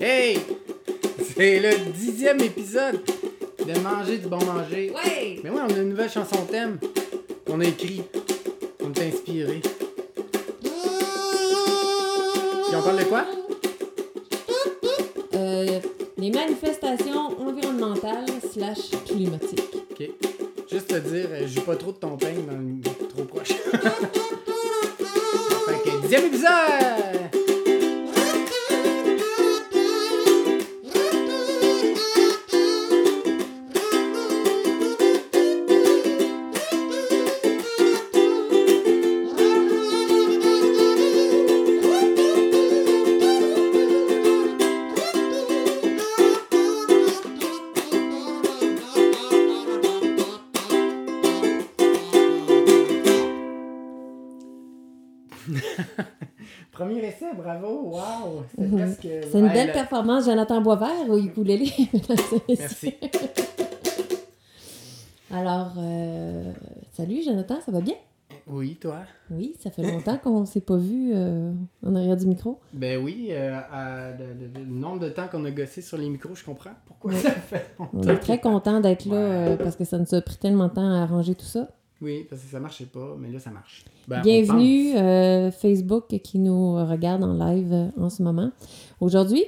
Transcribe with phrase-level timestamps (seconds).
[0.00, 0.38] Hey!
[1.36, 3.00] C'est le dixième épisode
[3.58, 4.92] de Manger du bon manger.
[4.92, 5.40] Ouais!
[5.42, 6.78] Mais ouais, on a une nouvelle chanson thème
[7.44, 8.04] qu'on a écrit.
[8.80, 9.60] On est inspiré.
[10.62, 10.72] Puis
[12.76, 13.24] on parle de quoi?
[15.34, 15.80] Euh,
[16.16, 19.74] les manifestations environnementales slash climatiques.
[19.90, 20.10] Ok.
[20.70, 23.48] Juste te dire, euh, je joue pas trop de ton pain dans le trop proche.
[23.52, 23.80] fait
[25.84, 26.87] que dixième épisode!
[60.08, 61.70] Performance, Jonathan Boisvert, au ukulélé.
[62.48, 62.94] Merci.
[65.30, 66.52] Alors, euh,
[66.94, 67.94] salut Jonathan, ça va bien?
[68.50, 69.00] Oui, toi?
[69.30, 71.52] Oui, ça fait longtemps qu'on s'est pas vu euh,
[71.84, 72.58] en arrière du micro.
[72.72, 76.08] Ben oui, euh, à- le, le- le nombre de temps qu'on a gossé sur les
[76.08, 78.08] micros, je comprends pourquoi ça fait On longtemps.
[78.10, 79.20] est très content d'être là Ouais.
[79.52, 81.68] euh, parce que ça nous a pris tellement de temps à arranger tout ça.
[82.00, 83.84] Oui, parce que ça marchait pas, mais là ça marche.
[84.06, 88.50] Ben, on Bienvenue euh, Facebook qui nous regarde en live en ce moment.
[89.00, 89.44] Aujourd'hui,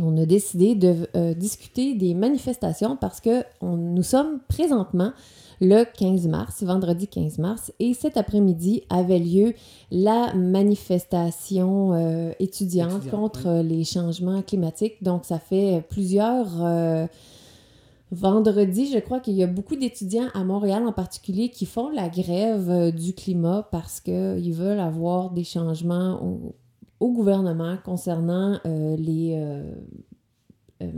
[0.00, 5.12] on a décidé de euh, discuter des manifestations parce que on- nous sommes présentement
[5.60, 9.54] le 15 mars, vendredi 15 mars, et cet après-midi avait lieu
[9.92, 15.02] la manifestation euh, étudiante Étudiante, contre les changements climatiques.
[15.04, 17.06] Donc, ça fait plusieurs euh,
[18.10, 22.08] vendredis, je crois qu'il y a beaucoup d'étudiants à Montréal en particulier qui font la
[22.08, 26.54] grève euh, du climat parce qu'ils veulent avoir des changements au,
[27.02, 29.34] au gouvernement concernant euh, les...
[29.36, 29.74] euh,
[30.82, 30.90] euh,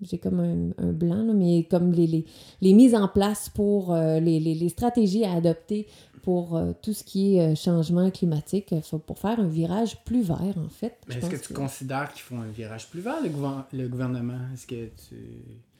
[0.00, 2.24] j'ai comme un, un blanc, là, mais comme les, les,
[2.60, 5.86] les mises en place pour les, les- les stratégies à adopter
[6.22, 8.72] pour tout ce qui est changement climatique,
[9.06, 10.98] pour faire un virage plus vert, en fait.
[11.08, 14.38] Mais est-ce que tu considères qu'ils font un virage plus vers le, gouver- le gouvernement?
[14.54, 15.16] Est-ce que tu.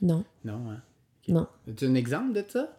[0.03, 0.25] Non.
[0.45, 0.81] Non, hein?
[1.29, 1.47] Non.
[1.69, 2.73] As-tu un exemple de ça?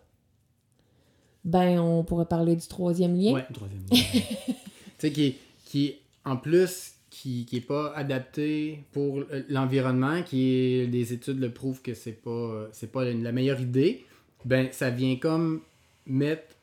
[1.46, 3.34] Ben, on pourrait parler du troisième lien.
[3.34, 3.84] Ouais, troisième.
[3.92, 4.54] tu
[4.98, 5.36] sais, qui,
[5.66, 5.96] qui,
[6.26, 11.82] en plus, qui, qui est pas adapté pour l'environnement, qui est, des études le prouvent
[11.82, 14.06] que c'est pas, c'est pas la meilleure idée,
[14.46, 15.62] ben, ça vient comme
[16.06, 16.56] mettre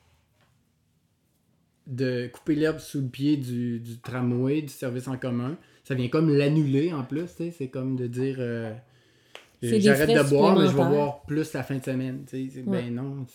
[1.87, 5.57] de couper l'herbe sous le pied du, du tramway, du service en commun.
[5.85, 7.29] Ça vient comme l'annuler en plus.
[7.37, 8.75] C'est comme de dire euh,
[9.63, 12.25] des j'arrête de boire, mais je vais boire plus la fin de semaine.
[12.33, 12.51] Ouais.
[12.67, 13.27] Ben non,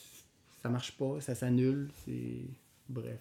[0.62, 1.90] ça marche pas, ça s'annule.
[2.06, 2.42] C'est.
[2.90, 3.20] Bref.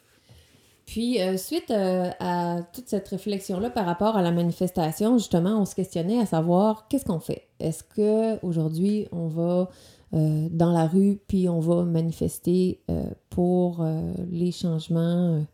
[0.91, 5.65] Puis, euh, suite euh, à toute cette réflexion-là par rapport à la manifestation, justement, on
[5.65, 7.47] se questionnait à savoir qu'est-ce qu'on fait?
[7.61, 9.71] Est-ce que aujourd'hui on va
[10.15, 12.81] euh, dans la rue puis on va manifester
[13.29, 13.87] pour
[14.33, 15.45] les changements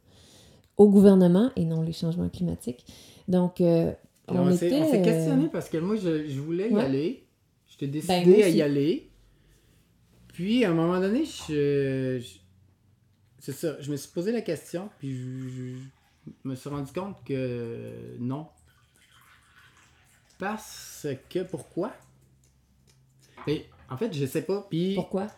[0.78, 2.86] au gouvernement et non les changements climatiques?
[3.28, 3.92] Donc, euh,
[4.28, 4.80] Puis on, on s'est était.
[4.80, 6.82] on s'est questionné parce que moi, je, je voulais y Ouais.
[6.82, 7.26] aller.
[7.68, 9.10] J'étais décidé Ben, moi à y aller.
[10.28, 12.38] Puis, à un moment donné, je, je-
[13.46, 15.76] c'est ça, je me suis posé la question, puis je,
[16.26, 18.48] je me suis rendu compte que non.
[20.36, 21.92] Parce que, pourquoi?
[23.46, 24.66] Mais, en fait, je sais pas.
[24.68, 25.28] Puis, Pourquoi?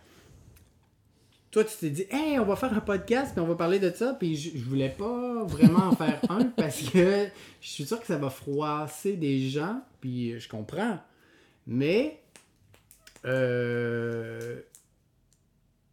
[1.51, 3.91] toi, tu t'es dit, hey, on va faire un podcast, puis on va parler de
[3.91, 7.29] ça, puis je, je voulais pas vraiment en faire un parce que
[7.61, 10.99] je suis sûr que ça va froisser des gens, puis je comprends.
[11.67, 12.23] Mais,
[13.27, 14.63] euh,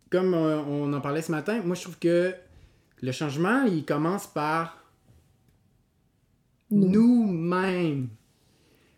[0.10, 2.34] comme euh, on en parlait ce matin, moi je trouve que
[3.02, 4.84] le changement, il commence par
[6.72, 6.90] Nous.
[6.90, 8.08] nous-mêmes.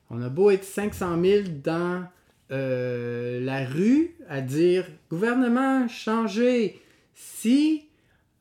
[0.10, 2.06] On a beau être 500 000 dans
[2.52, 6.82] euh, la rue à dire gouvernement, changez.
[7.14, 7.84] Si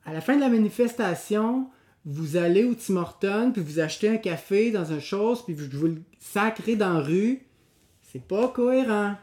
[0.05, 1.69] à la fin de la manifestation,
[2.05, 5.67] vous allez au Tim Hortons puis vous achetez un café dans une chose puis vous,
[5.77, 7.41] vous le sacrez dans la rue,
[8.01, 9.15] c'est pas cohérent.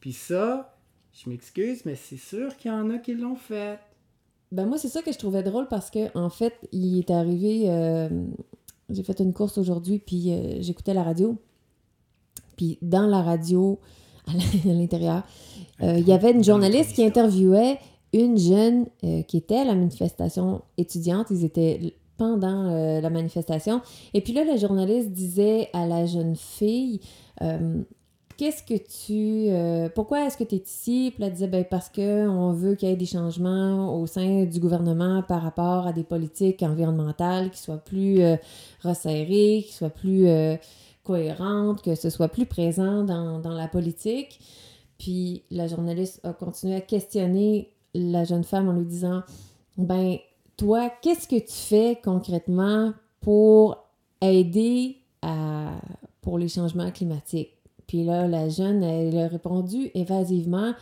[0.00, 0.71] Puis ça,
[1.12, 3.78] je m'excuse, mais c'est sûr qu'il y en a qui l'ont fait.
[4.50, 7.64] Ben moi, c'est ça que je trouvais drôle parce que en fait, il est arrivé.
[7.68, 8.08] euh,
[8.90, 11.36] j'ai fait une course aujourd'hui, puis euh, j'écoutais la radio.
[12.56, 13.78] Puis dans la radio,
[14.26, 14.32] à
[14.66, 15.22] l'intérieur,
[15.82, 17.78] euh, il y avait une journaliste qui interviewait
[18.12, 18.86] une jeune
[19.26, 21.28] qui était à la manifestation étudiante.
[21.30, 22.70] Ils étaient pendant
[23.00, 23.80] la manifestation.
[24.12, 27.00] Et puis là, la journaliste disait à la jeune fille
[28.42, 29.52] Qu'est-ce que tu.
[29.52, 31.12] euh, pourquoi est-ce que tu es ici?
[31.14, 34.58] Puis elle disait ben, Parce qu'on veut qu'il y ait des changements au sein du
[34.58, 38.34] gouvernement par rapport à des politiques environnementales qui soient plus euh,
[38.82, 40.26] resserrées, qui soient plus.
[40.26, 40.56] euh,
[41.04, 44.40] cohérente, que ce soit plus présent dans, dans la politique.
[44.98, 49.22] Puis la journaliste a continué à questionner la jeune femme en lui disant
[49.78, 50.16] Ben,
[50.56, 53.76] toi, qu'est-ce que tu fais concrètement pour
[54.20, 55.72] aider à,
[56.22, 57.61] pour les changements climatiques?
[57.92, 60.72] Puis là, la jeune, elle a répondu évasivement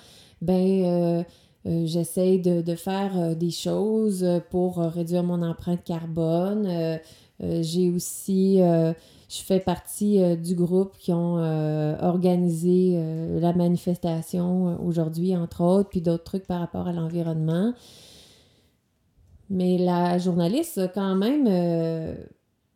[0.40, 1.24] Ben, euh,
[1.66, 7.00] euh, j'essaie de, de, faire euh, des choses pour réduire mon empreinte carbone.
[7.40, 11.38] J'ai aussi, je fais partie du groupe qui ont
[12.00, 13.02] organisé
[13.40, 17.72] la manifestation aujourd'hui, entre autres, puis d'autres trucs par rapport à l'environnement.
[19.48, 21.48] Mais la journaliste quand même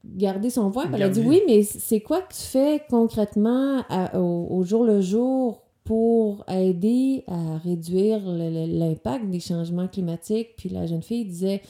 [0.05, 0.85] garder son voix.
[0.93, 3.85] Elle a dit oui, mais c'est quoi que tu fais concrètement
[4.15, 10.57] au, jour le jour pour aider à réduire l'impact des changements climatiques?
[10.57, 11.63] Puis la jeune fille disait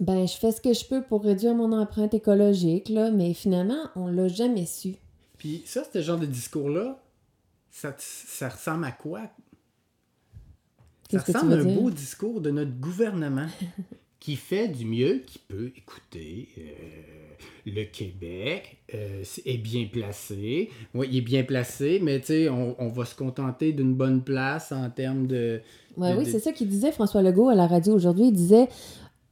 [0.00, 3.90] ben, je fais ce que je peux pour réduire mon empreinte écologique, là, mais finalement,
[3.94, 4.94] on l'a jamais su.
[5.38, 7.02] Puis ça, ce genre de discours-là,
[7.70, 9.22] ça, ça ressemble à quoi?
[11.10, 13.46] Ça ressemble à un beau discours de notre gouvernement.
[14.22, 15.72] qui fait du mieux qu'il peut.
[15.76, 16.62] Écoutez, euh,
[17.66, 20.70] le Québec euh, est bien placé.
[20.94, 24.22] Oui, il est bien placé, mais tu sais, on, on, va se contenter d'une bonne
[24.22, 25.60] place en termes de...
[25.96, 28.26] oui, c'est ça qu'il disait François Legault à la radio aujourd'hui.
[28.26, 28.68] Il disait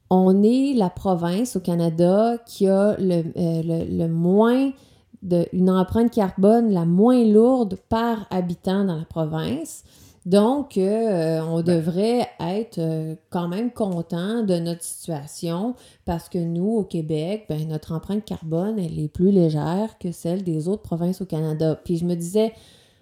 [0.09, 4.73] on est la province au Canada qui a le, euh, le, le moins
[5.21, 9.85] de, une empreinte carbone la moins lourde par habitant dans la province.
[10.25, 11.77] Donc, euh, on ben.
[11.77, 15.75] devrait être euh, quand même content de notre situation
[16.05, 20.43] parce que nous, au Québec, ben, notre empreinte carbone, elle est plus légère que celle
[20.43, 21.79] des autres provinces au Canada.
[21.83, 22.53] Puis je me disais,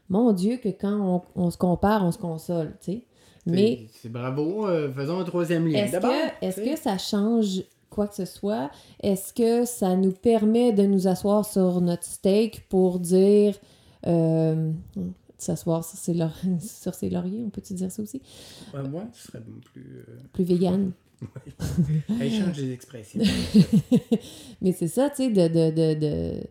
[0.07, 3.03] mon Dieu, que quand on, se compare, on se console, tu sais.
[3.45, 3.87] Mais.
[4.01, 5.83] C'est bravo, euh, faisons un troisième lien.
[5.83, 8.69] Est-ce que, est que ça change quoi que ce soit?
[9.01, 13.55] Est-ce que ça nous permet de nous asseoir sur notre steak pour dire
[15.41, 16.15] s'asseoir sur, ses
[16.59, 18.21] sur ses lauriers, on peut-tu dire ça aussi?
[18.73, 19.43] moi, ce serait
[19.73, 20.05] plus...
[20.07, 20.91] Euh, plus vegan.
[21.21, 22.15] oui.
[22.21, 23.21] Échange des expressions.
[24.61, 26.41] Mais c'est ça, tu sais, de, de, de,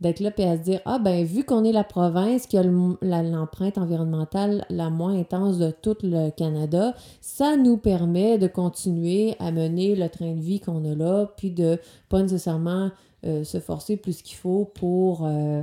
[0.00, 2.62] d'être là et à se dire Ah, ben, vu qu'on est la province qui a
[2.62, 9.50] l'empreinte environnementale la moins intense de tout le Canada, ça nous permet de continuer à
[9.50, 11.78] mener le train de vie qu'on a là, puis de
[12.08, 12.90] pas nécessairement
[13.24, 15.24] euh, se forcer plus qu'il faut pour.
[15.24, 15.62] Euh, euh,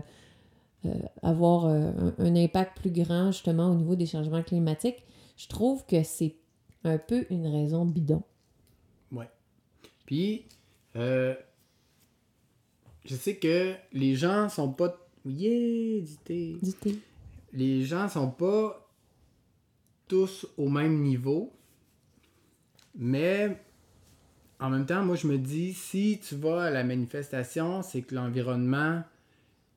[1.21, 5.03] avoir euh, un, impact plus grand justement au niveau des changements climatiques,
[5.37, 6.35] je trouve que c'est
[6.83, 8.23] un peu une raison bidon.
[9.11, 9.29] Ouais.
[10.05, 10.45] Puis,
[10.95, 11.35] euh,
[13.05, 14.97] je sais que les gens sont pas.
[15.25, 17.01] Yeah, du
[17.53, 18.87] Les gens sont pas
[20.07, 21.51] tous au même niveau.
[22.95, 23.57] Mais
[24.59, 28.15] en même temps, moi je me dis, si tu vas à la manifestation, c'est que
[28.15, 29.03] l'environnement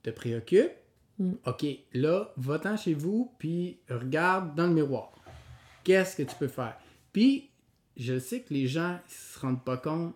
[0.03, 0.73] te préoccupe.
[1.19, 1.33] Mm.
[1.47, 5.13] OK, là, va-t'en chez vous, puis regarde dans le miroir.
[5.85, 6.79] Qu'est-ce que tu peux faire?
[7.13, 7.51] Puis,
[7.97, 10.15] je sais que les gens ne se rendent pas compte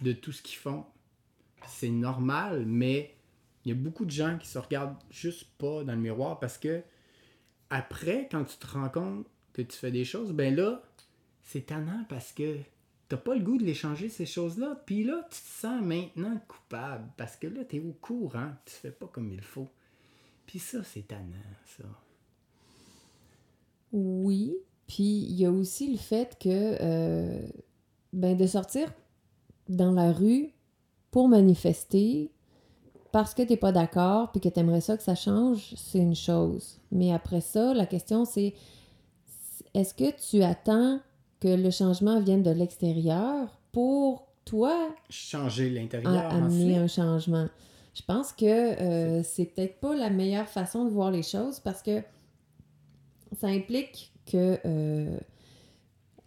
[0.00, 0.86] de tout ce qu'ils font.
[1.66, 3.14] C'est normal, mais
[3.64, 6.56] il y a beaucoup de gens qui se regardent juste pas dans le miroir parce
[6.56, 6.82] que
[7.70, 10.82] après, quand tu te rends compte que tu fais des choses, ben là,
[11.42, 12.56] c'est tannant parce que
[13.08, 14.82] t'as pas le goût de les changer, ces choses-là.
[14.86, 18.74] Puis là, tu te sens maintenant coupable parce que là, tu es au courant, tu
[18.74, 19.68] fais pas comme il faut.
[20.46, 21.34] Puis ça, c'est tannant,
[21.64, 21.84] ça.
[23.92, 24.56] Oui.
[24.86, 27.46] Puis il y a aussi le fait que euh,
[28.12, 28.92] ben, de sortir
[29.68, 30.50] dans la rue
[31.10, 32.30] pour manifester
[33.12, 35.98] parce que tu n'es pas d'accord puis que tu aimerais ça que ça change, c'est
[35.98, 36.80] une chose.
[36.90, 38.54] Mais après ça, la question c'est
[39.74, 41.00] est-ce que tu attends
[41.40, 44.74] que le changement vienne de l'extérieur pour toi
[45.10, 47.48] changer l'intérieur amener un changement.
[47.94, 51.82] Je pense que euh, c'est peut-être pas la meilleure façon de voir les choses parce
[51.82, 52.02] que
[53.38, 55.18] ça implique que euh,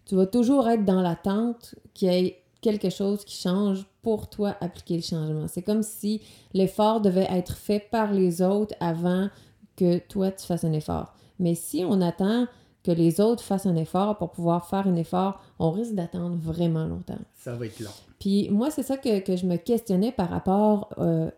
[0.05, 4.55] tu vas toujours être dans l'attente qu'il y ait quelque chose qui change pour toi
[4.61, 5.47] appliquer le changement.
[5.47, 6.21] C'est comme si
[6.53, 9.29] l'effort devait être fait par les autres avant
[9.75, 11.13] que toi tu fasses un effort.
[11.39, 12.47] Mais si on attend
[12.83, 16.85] que les autres fassent un effort pour pouvoir faire un effort, on risque d'attendre vraiment
[16.85, 17.19] longtemps.
[17.35, 17.91] Ça va être long.
[18.19, 21.29] Puis moi, c'est ça que, je me questionnais par rapport euh,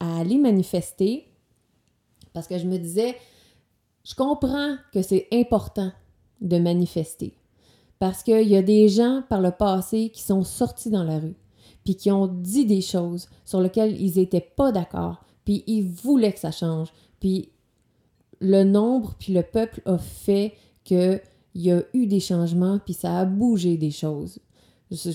[0.00, 1.28] à aller manifester,
[2.32, 3.16] parce que je me disais,
[4.04, 5.92] je comprends que c'est important
[6.40, 7.36] de manifester,
[7.98, 11.36] parce qu'il y a des gens par le passé qui sont sortis dans la rue,
[11.84, 16.32] puis qui ont dit des choses sur lesquelles ils n'étaient pas d'accord, puis ils voulaient
[16.32, 17.50] que ça change, puis
[18.40, 21.20] le nombre, puis le peuple a fait qu'il
[21.54, 24.38] y a eu des changements, puis ça a bougé des choses.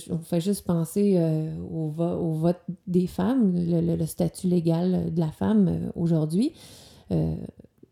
[0.09, 1.89] on fait juste penser euh, au,
[2.33, 6.53] vote des femmes, le, statut légal de la femme euh, aujourd'hui.
[7.12, 7.36] Euh,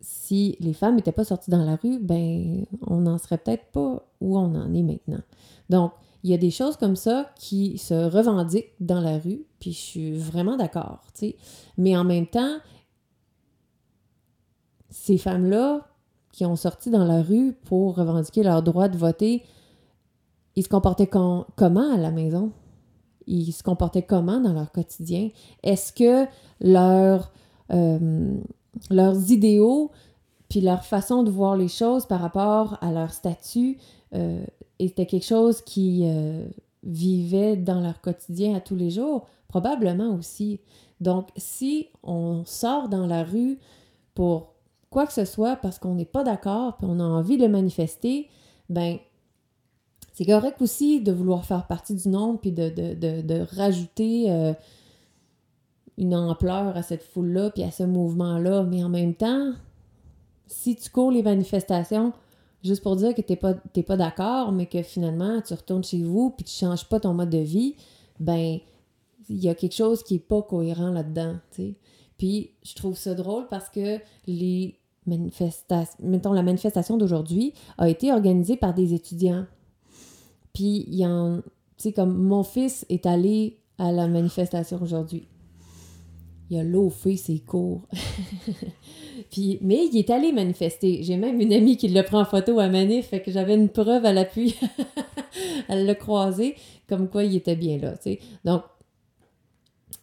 [0.02, 4.06] si les femmes n'étaient pas sorties dans la rue, ben on n'en serait peut-être pas
[4.22, 5.22] où on en est maintenant.
[5.70, 9.74] Donc, il y a des choses comme ça qui se revendiquent dans la rue, puis
[9.74, 11.04] je suis vraiment d'accord.
[11.78, 12.58] Mais en même temps,
[14.90, 15.88] ces femmes-là
[16.36, 19.44] qui ont sorti dans la rue pour revendiquer leur droit de voter,
[20.58, 22.52] ils se comportaient comment à la maison?
[23.26, 25.30] Ils se comportaient comment dans leur quotidien?
[25.64, 27.32] Est-ce que leur,
[27.72, 28.36] euh,
[28.90, 29.92] leurs idéaux
[30.50, 33.78] puis leur façon de voir les choses par rapport à leur statut
[34.14, 34.44] euh,
[34.78, 36.46] était quelque chose qui euh,
[36.84, 39.26] vivait dans leur quotidien à tous les jours?
[39.48, 40.60] Probablement aussi.
[41.00, 43.58] Donc, si on sort dans la rue
[44.14, 44.55] pour
[44.90, 48.30] quoi que ce soit parce qu'on n'est pas d'accord puis on a envie de manifester,
[48.70, 48.98] ben
[50.14, 54.54] c'est correct aussi de vouloir faire partie du nombre puis de, rajouter euh,
[55.98, 58.64] une ampleur à cette foule-là puis à ce mouvement-là.
[58.64, 59.52] Mais en même temps,
[60.48, 62.14] si tu cours les manifestations
[62.64, 66.02] juste pour dire que tu n'es pas, pas d'accord, mais que finalement tu retournes chez
[66.02, 67.76] vous puis tu changes pas ton mode de vie,
[68.20, 68.60] ben
[69.30, 71.36] il y a quelque chose qui n'est pas cohérent là-dedans.
[72.18, 78.12] Puis je trouve ça drôle parce que les manifestations, mettons la manifestation d'aujourd'hui a été
[78.12, 79.46] organisée par des étudiants.
[80.54, 81.42] Puis, il y en.
[81.78, 85.28] Tu sais, comme mon fils est allé à la manifestation aujourd'hui.
[86.50, 87.82] Il a fait ses cours.
[89.32, 91.02] Puis, mais il est allé manifester.
[91.02, 93.70] J'ai même une amie qui le prend en photo à manif, fait que j'avais une
[93.70, 94.56] preuve à l'appui.
[95.68, 96.56] Elle l'a croisé,
[96.88, 97.96] comme quoi il était bien là.
[98.46, 98.62] Donc,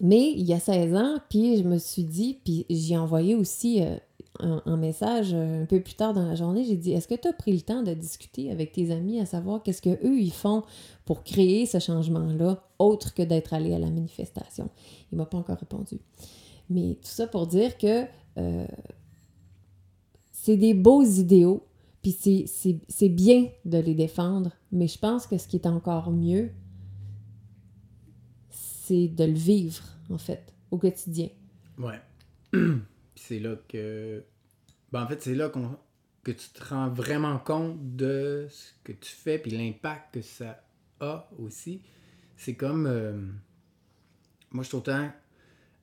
[0.01, 3.83] mais il y a 16 ans, puis je me suis dit, puis j'ai envoyé aussi
[3.83, 3.97] euh,
[4.41, 7.33] un, message un peu plus tard dans la journée, j'ai dit Est-ce que tu as
[7.33, 10.63] pris le temps de discuter avec tes amis à savoir qu'est-ce qu'eux ils font
[11.05, 14.71] pour créer ce changement-là, autre que d'être allé à la manifestation?
[15.13, 15.99] Il m'a pas encore répondu.
[16.71, 18.05] Mais tout ça pour dire que
[18.39, 18.67] euh,
[20.33, 21.65] c'est des beaux idéaux,
[22.03, 26.51] puis c'est bien de les défendre, mais je pense que ce qui est encore mieux,
[28.83, 31.29] c'est de le vivre, en fait, au quotidien.
[31.79, 32.01] Ouais.
[33.15, 34.25] c'est là que.
[34.91, 35.79] Ben, en fait, c'est là qu'on
[36.25, 40.65] que tu te rends vraiment compte de ce que tu fais puis l'impact que ça
[41.01, 41.81] a aussi.
[42.37, 42.87] C'est comme.
[42.87, 43.13] Euh,
[44.51, 45.11] moi, je trouve autant.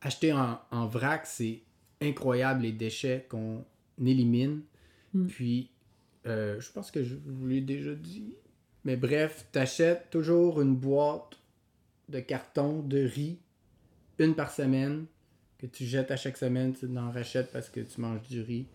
[0.01, 1.61] Acheter en, vrac, c'est
[2.01, 3.65] incroyable les déchets qu'on
[4.01, 4.61] élimine.
[5.13, 5.27] Hmm.
[5.27, 5.71] Puis,
[6.25, 8.33] euh, je pense que je vous l'ai déjà dit.
[8.83, 11.38] Mais bref, t'achètes toujours une boîte
[12.09, 13.39] de carton de riz,
[14.19, 15.05] une par semaine
[15.57, 18.65] que tu jettes à chaque semaine, tu en rachètes parce que tu manges du riz.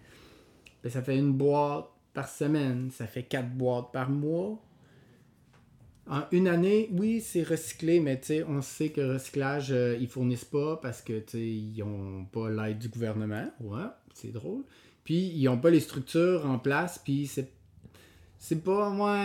[0.83, 4.62] Ben, ça fait une boîte par semaine, ça fait quatre boîtes par mois.
[6.07, 10.76] En une année, oui, c'est recyclé, mais on sait que recyclage, euh, ils fournissent pas
[10.76, 13.50] parce que ils n'ont pas l'aide du gouvernement.
[13.61, 14.64] Ouais, c'est drôle.
[15.05, 17.50] Puis ils n'ont pas les structures en place, puis c'est
[18.44, 19.24] c'est pas moi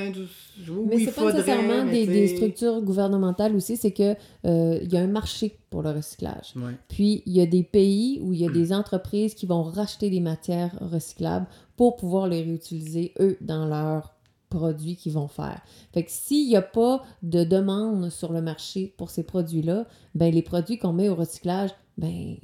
[0.87, 5.07] mais c'est pas nécessairement des, structures gouvernementales aussi c'est que euh, il y a un
[5.07, 6.53] marché pour le recyclage.
[6.87, 10.09] Puis il y a des pays où il y a des entreprises qui vont racheter
[10.09, 14.15] des matières recyclables pour pouvoir les réutiliser eux dans leurs
[14.49, 15.61] produits qu'ils vont faire.
[15.93, 19.85] Fait que s'il n'y a pas de demande sur le marché pour ces produits là
[20.15, 22.37] ben les produits qu'on met au recyclage ben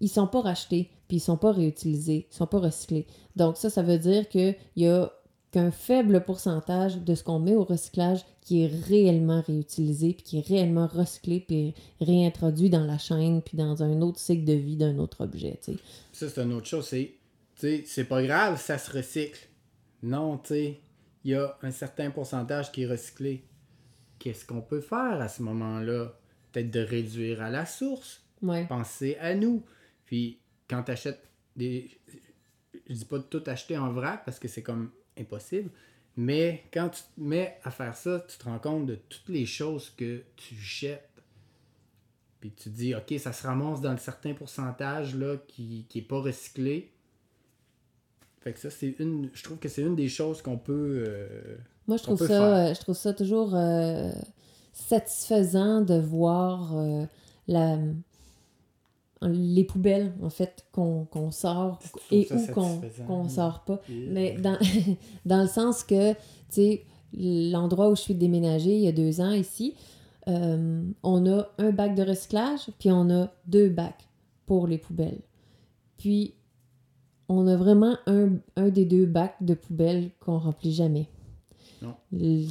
[0.00, 3.06] ils sont pas rachetés puis ils sont pas réutilisés ils sont pas recyclés.
[3.36, 5.12] Donc ça ça veut dire que il y a
[5.52, 10.38] qu'un faible pourcentage de ce qu'on met au recyclage qui est réellement réutilisé, puis qui
[10.38, 14.76] est réellement recyclé, puis réintroduit dans la chaîne, puis dans un autre cycle de vie
[14.76, 15.60] d'un autre objet.
[16.12, 16.86] Ça, c'est une autre chose.
[16.86, 19.46] C'est, c'est pas grave, ça se recycle.
[20.02, 20.80] Non, tu sais,
[21.22, 23.44] il y a un certain pourcentage qui est recyclé.
[24.18, 26.18] Qu'est-ce qu'on peut faire à ce moment-là?
[26.50, 28.24] Peut-être de réduire à la source.
[28.68, 29.62] Penser à nous.
[30.06, 31.90] Puis, quand tu achètes des.
[32.88, 35.70] Je dis pas de tout acheter en vrac parce que c'est comme impossible.
[36.16, 39.46] Mais quand tu te mets à faire ça, tu te rends compte de toutes les
[39.46, 41.08] choses que tu jettes.
[42.40, 46.02] Puis tu te dis, OK, ça se ramasse dans un certain pourcentage là, qui n'est
[46.02, 46.92] pas recyclé.
[48.40, 49.30] Fait que ça, c'est une.
[49.32, 51.04] Je trouve que c'est une des choses qu'on peut.
[51.06, 54.10] Euh, Moi, je trouve, ça, euh, je trouve ça toujours euh,
[54.72, 56.74] satisfaisant de voir
[57.46, 57.78] la,
[59.28, 61.78] les poubelles, en fait, qu'on sort
[62.10, 62.52] et où
[63.06, 63.80] qu'on sort pas.
[63.88, 64.58] Mais dans,
[65.26, 66.18] dans le sens que, tu
[66.50, 69.74] sais, l'endroit où je suis déménagée il y a deux ans ici,
[70.28, 74.08] euh, on a un bac de recyclage, puis on a deux bacs
[74.46, 75.20] pour les poubelles.
[75.98, 76.34] Puis,
[77.28, 81.08] on a vraiment un, un des deux bacs de poubelles qu'on remplit jamais.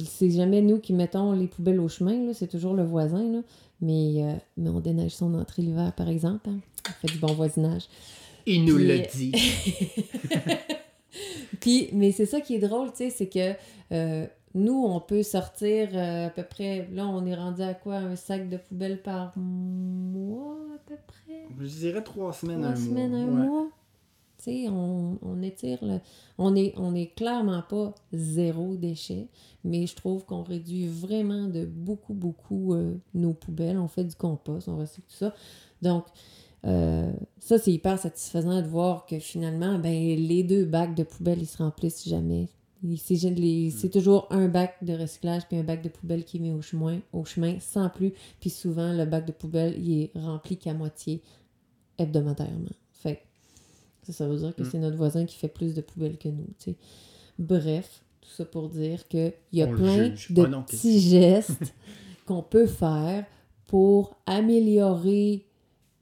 [0.04, 3.22] C'est jamais nous qui mettons les poubelles au chemin, c'est toujours le voisin.
[3.32, 3.38] Là.
[3.82, 6.48] Mais, euh, mais on déneige son entrée l'hiver, par exemple.
[6.48, 6.58] hein.
[6.88, 7.82] On fait du bon voisinage.
[8.46, 9.32] Il nous Puis- l'a dit.
[11.60, 13.52] Puis, mais c'est ça qui est drôle, tu sais, c'est que
[13.92, 16.88] euh, nous, on peut sortir euh, à peu près.
[16.92, 21.46] Là, on est rendu à quoi Un sac de poubelle par mois, à peu près?
[21.60, 23.26] Je dirais trois semaines, Trois un semaines, un.
[23.26, 23.46] Ouais.
[23.46, 23.66] mois?
[24.46, 25.98] On, on étire le...
[26.38, 29.28] On est, on est clairement pas zéro déchet,
[29.64, 33.78] mais je trouve qu'on réduit vraiment de beaucoup, beaucoup euh, nos poubelles.
[33.78, 35.34] On fait du compost, on recycle tout ça.
[35.80, 36.04] Donc,
[36.64, 41.40] euh, ça, c'est hyper satisfaisant de voir que finalement, ben, les deux bacs de poubelle,
[41.40, 42.48] ils se remplissent jamais.
[42.84, 46.50] Les- c'est toujours un bac de recyclage puis un bac de poubelle qui est mis
[46.52, 48.12] au chemin, au chemin sans plus.
[48.40, 51.22] Puis souvent, le bac de poubelle, il est rempli qu'à moitié
[51.98, 52.70] hebdomadairement.
[54.04, 54.68] Ça, ça veut dire que Mm.
[54.70, 56.46] c'est notre voisin qui fait plus de poubelles que nous.
[56.58, 56.76] tu sais.
[57.38, 61.74] Bref, tout ça pour dire qu'il y a On plein de Ah non, petits gestes
[62.26, 63.24] qu'on peut faire
[63.66, 65.46] pour améliorer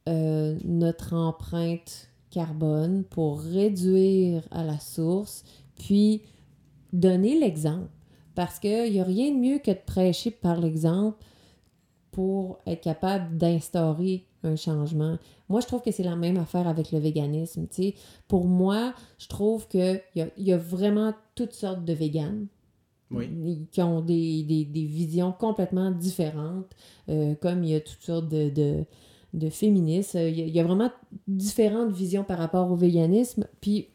[0.09, 5.45] euh, notre empreinte carbone, pour réduire à la source,
[5.77, 6.23] puis
[6.93, 7.89] donner l'exemple.
[8.35, 11.19] Parce qu'il n'y a rien de mieux que de prêcher par l'exemple
[12.13, 15.19] pour être capable d'instaurer un changement.
[15.49, 17.67] Moi, je trouve que c'est la même affaire avec le véganisme.
[17.69, 17.95] tu sais.
[18.29, 22.47] Pour moi, je trouve qu'il y a, y a vraiment toutes sortes de véganes
[23.11, 23.29] Oui.
[23.71, 26.71] qui ont des, des- des visions complètement différentes,
[27.09, 28.85] euh, comme il y a toutes sortes de, de,
[29.35, 30.15] de féministes.
[30.15, 30.91] Il y, a, il y a vraiment
[31.29, 33.47] différentes visions par rapport au véganisme.
[33.61, 33.89] Puis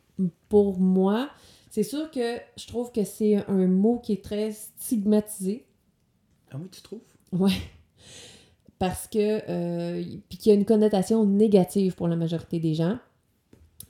[0.50, 1.30] pour moi,
[1.72, 5.66] c'est sûr que je trouve que c'est un mot qui est très stigmatisé.
[6.52, 7.02] Ah oui, tu trouves?
[7.34, 7.52] Ouais.
[8.88, 9.42] Parce que.
[9.50, 12.98] euh, puis qu'il y a une connotation négative pour la majorité des gens.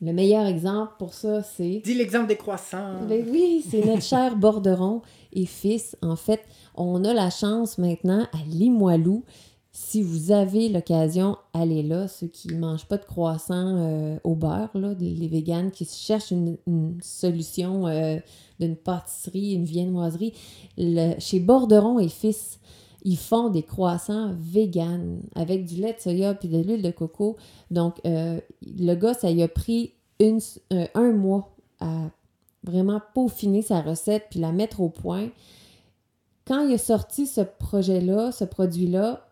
[0.02, 1.82] Le meilleur exemple pour ça, c'est.
[1.84, 3.06] Dis l'exemple des croissants.
[3.08, 5.02] Ben oui, c'est notre cher Borderon
[5.34, 5.96] et fils.
[6.02, 6.42] En fait,
[6.75, 9.24] on a la chance maintenant à Limoilou.
[9.72, 12.08] Si vous avez l'occasion, allez là.
[12.08, 16.32] Ceux qui ne mangent pas de croissants euh, au beurre, là, les véganes qui cherchent
[16.32, 18.17] une, une solution euh,
[18.60, 20.34] d'une pâtisserie, une viennoiserie,
[20.78, 22.60] le- chez Borderon et fils,
[23.06, 27.38] ils font des croissants véganes avec du lait de soya puis de l'huile de coco.
[27.70, 32.10] Donc, euh, le gars, ça a pris euh, un mois à
[32.63, 35.30] vraiment peaufiner sa recette puis la mettre au point.
[36.48, 39.30] Quand il a sorti ce projet-là, ce produit-là,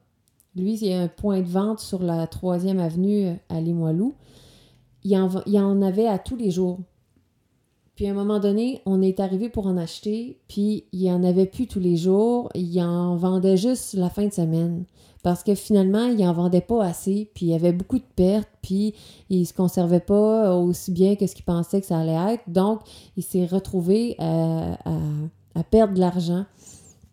[0.56, 4.14] lui, il un point de vente sur la 3e avenue euh, à Limoilou.
[5.04, 6.78] Il en, il en avait à tous les jours.
[7.96, 11.24] Puis à un moment donné, on est arrivé pour en acheter, puis il n'y en
[11.24, 12.50] avait plus tous les jours.
[12.56, 14.86] Il en vendait juste la fin de semaine.
[15.22, 18.50] Parce que finalement, il en vendait pas assez, puis il y avait beaucoup de pertes,
[18.62, 18.94] puis
[19.30, 22.44] il se conservait pas aussi bien que ce qu'il pensait que ça allait être.
[22.48, 22.82] Donc,
[23.16, 25.00] il s'est retrouvé à, à-
[25.56, 26.46] à perdre de l'argent.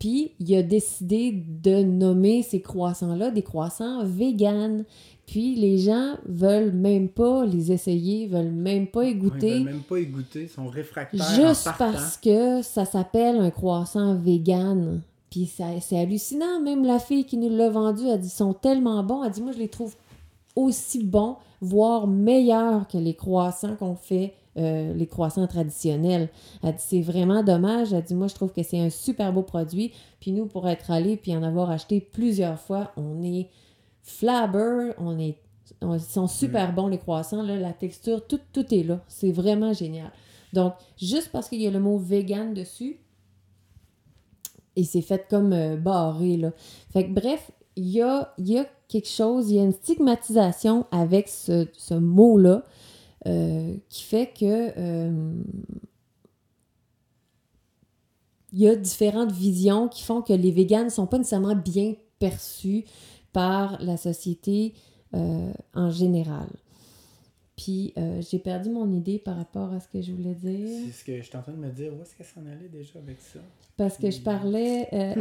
[0.00, 4.84] Puis, il a décidé de nommer ces croissants-là des croissants véganes.
[5.26, 9.58] Puis, les gens veulent même pas les essayer, veulent même pas y Ouais, goûter.
[9.58, 13.50] Ils veulent même pas goûter, ils sont réfractaires Juste en parce que ça s'appelle un
[13.50, 15.02] croissant vegan.
[15.30, 15.48] Puis
[15.80, 16.60] c'est hallucinant.
[16.60, 19.22] Même la fille qui nous l'a vendu a dit ils sont tellement bons.
[19.22, 19.94] Elle dit moi je les trouve
[20.56, 26.28] aussi bons, voire meilleurs que les croissants qu'on fait, euh, les croissants traditionnels.
[26.62, 27.92] Elle dit c'est vraiment dommage.
[27.92, 29.92] Elle dit moi je trouve que c'est un super beau produit.
[30.20, 33.48] Puis nous pour être allés puis en avoir acheté plusieurs fois, on est
[34.02, 35.36] flabber, on est
[35.82, 39.00] on- ils sont super bons les croissants, là, la texture, tout, tout est là.
[39.08, 40.10] C'est vraiment génial.
[40.52, 42.98] Donc, juste parce qu'il y a le mot vegan dessus,
[44.76, 46.52] et c'est fait comme euh, barré, là.
[46.92, 49.72] Fait que bref, il y a, il y a quelque chose, il y a une
[49.72, 52.64] stigmatisation avec ce, ce mot-là
[53.26, 55.32] euh, qui fait que euh,
[58.52, 61.94] il y a différentes visions qui font que les véganes ne sont pas nécessairement bien
[62.18, 62.84] perçus
[63.32, 64.74] par la société
[65.14, 66.48] euh, en général.
[67.56, 70.68] Puis euh, j'ai perdu mon idée par rapport à ce que je voulais dire.
[70.86, 71.92] C'est ce que je suis en train de me dire.
[71.96, 73.38] Où est-ce qu'elle s'en allait déjà avec ça?
[73.76, 74.88] Parce que je parlais.
[74.92, 75.14] euh,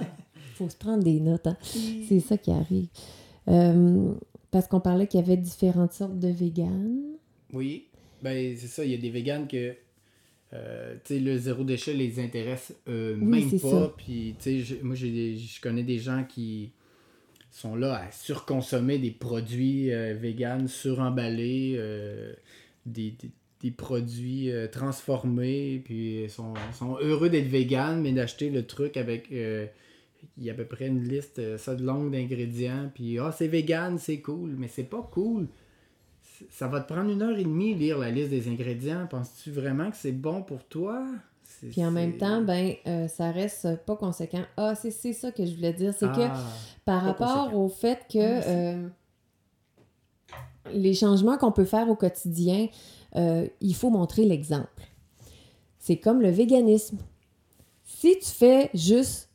[0.54, 1.56] faut se prendre des notes, hein.
[1.62, 2.88] C'est ça qui arrive.
[3.48, 4.12] Euh,
[4.50, 7.00] parce qu'on parlait qu'il y avait différentes sortes de véganes.
[7.52, 7.86] Oui.
[8.22, 8.84] Ben, c'est ça.
[8.84, 9.74] Il y a des véganes que.
[10.54, 13.94] euh, tu sais, le zéro déchet les intéresse euh, Oui, même pas.
[13.96, 16.70] Puis, tu sais, je- moi, je connais des gens qui
[17.50, 22.32] sont là à surconsommer des produits euh, véganes suremballés, euh,
[22.86, 23.30] des, des-
[23.62, 29.32] des produits transformés, puis ils sont, sont heureux d'être véganes, mais d'acheter le truc avec.
[29.32, 29.66] euh,
[30.36, 33.46] il y a à peu près une liste, ça de longue d'ingrédients, puis ah, c'est
[33.48, 35.46] vegan, c'est cool, mais c'est pas cool.
[36.50, 39.06] Ça va te prendre une heure et demie lire la liste des ingrédients.
[39.08, 41.04] Penses-tu vraiment que c'est bon pour toi?
[41.70, 44.42] Puis en même temps, ben, euh, ça reste pas conséquent.
[44.56, 45.92] Ah, c'est c'est ça que je voulais dire.
[45.98, 46.44] C'est que Ah,
[46.84, 47.62] par rapport conséquent.
[47.62, 48.88] au fait que Ah, euh,
[50.72, 52.68] les changements qu'on peut faire au quotidien,
[53.16, 54.68] euh, il faut montrer l'exemple.
[55.78, 56.98] C'est comme le véganisme.
[57.84, 59.30] Si tu fais juste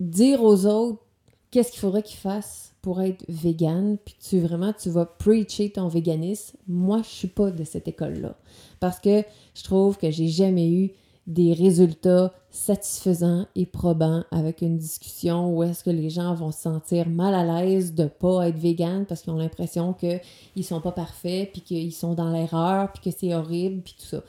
[0.00, 1.04] dire aux autres
[1.50, 5.88] qu'est-ce qu'il faudrait qu'ils fassent pour être vegan, puis tu vraiment tu vas preacher ton
[5.88, 8.36] véganisme, moi je suis pas de cette école-là
[8.80, 9.22] parce que
[9.54, 10.90] je trouve que j'ai jamais eu
[11.26, 16.62] des résultats satisfaisants et probants avec une discussion où est-ce que les gens vont se
[16.62, 20.92] sentir mal à l'aise de pas être vegan parce qu'ils ont l'impression qu'ils sont pas
[20.92, 24.22] parfaits, puis qu'ils sont dans l'erreur, puis que c'est horrible, puis tout ça.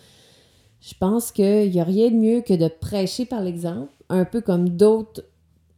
[0.82, 4.42] Je pense qu'il n'y a rien de mieux que de prêcher par l'exemple, un peu
[4.42, 5.24] comme d'autres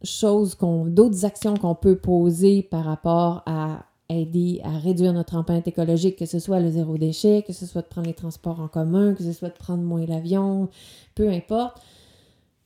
[0.02, 5.66] choses, qu'on, d'autres actions qu'on peut poser par rapport à aider à réduire notre empreinte
[5.66, 8.68] écologique, que ce soit le zéro déchet, que ce soit de prendre les transports en
[8.68, 10.68] commun, que ce soit de prendre moins l'avion,
[11.14, 11.80] peu importe.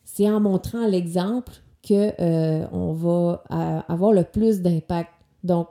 [0.05, 5.11] C'est en montrant l'exemple que euh, on va euh, avoir le plus d'impact.
[5.45, 5.69] Donc,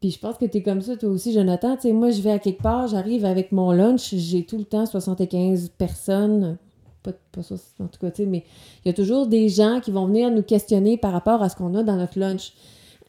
[0.00, 1.76] puis je pense que tu es comme ça toi aussi, Jonathan.
[1.76, 4.64] Tu sais, moi, je vais à quelque part, j'arrive avec mon lunch, j'ai tout le
[4.64, 6.58] temps 75 personnes,
[7.02, 8.44] pas, pas ça, en tout cas, tu sais, mais
[8.84, 11.56] il y a toujours des gens qui vont venir nous questionner par rapport à ce
[11.56, 12.52] qu'on a dans notre lunch.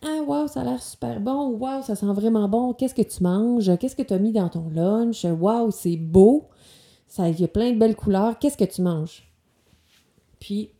[0.06, 1.52] Ah, wow, ça a l'air super bon.
[1.52, 2.74] Wow, ça sent vraiment bon.
[2.74, 3.72] Qu'est-ce que tu manges?
[3.78, 5.24] Qu'est-ce que tu as mis dans ton lunch?
[5.24, 6.50] Wow, c'est beau.
[7.20, 8.38] Il y a plein de belles couleurs.
[8.40, 9.24] Qu'est-ce que tu manges?
[10.40, 10.72] Puis,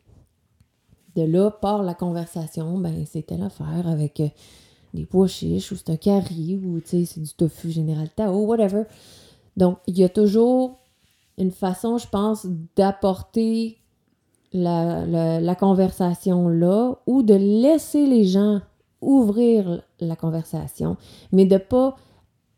[1.16, 2.76] de là part la conversation.
[2.78, 4.28] Ben, c'est telle affaire avec euh,
[4.92, 8.44] des pois chiches ou c'est un curry ou, tu sais, c'est du tofu général Tao,
[8.44, 8.82] whatever.
[9.56, 10.78] Donc, il y a toujours
[11.38, 13.78] une façon, je pense, d'apporter
[14.52, 18.60] la, conversation là ou de laisser les gens
[19.00, 20.96] ouvrir la conversation,
[21.32, 21.96] mais de pas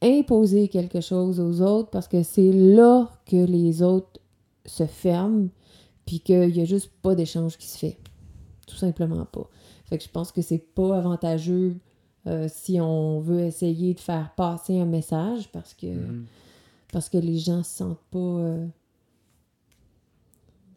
[0.03, 4.21] imposer quelque chose aux autres parce que c'est là que les autres
[4.67, 5.49] se ferment
[6.05, 7.99] puis qu'il n'y a juste pas d'échange qui se fait.
[8.67, 9.49] Tout simplement pas.
[9.87, 11.77] Fait que je pense que c'est pas avantageux
[12.27, 16.27] euh, si on veut essayer de faire passer un message parce que Mhm.
[16.97, 18.67] Parce que les gens se sentent pas euh,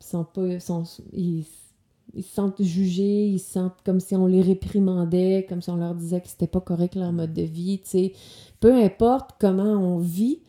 [0.02, 1.46] sont pas sont, ils,
[2.14, 5.78] ils se sentent jugés, ils se sentent comme si on les réprimandait, comme si on
[5.78, 8.14] leur disait que c'était pas correct leur mode de vie, tu sais.
[8.60, 10.42] Peu importe comment on vit,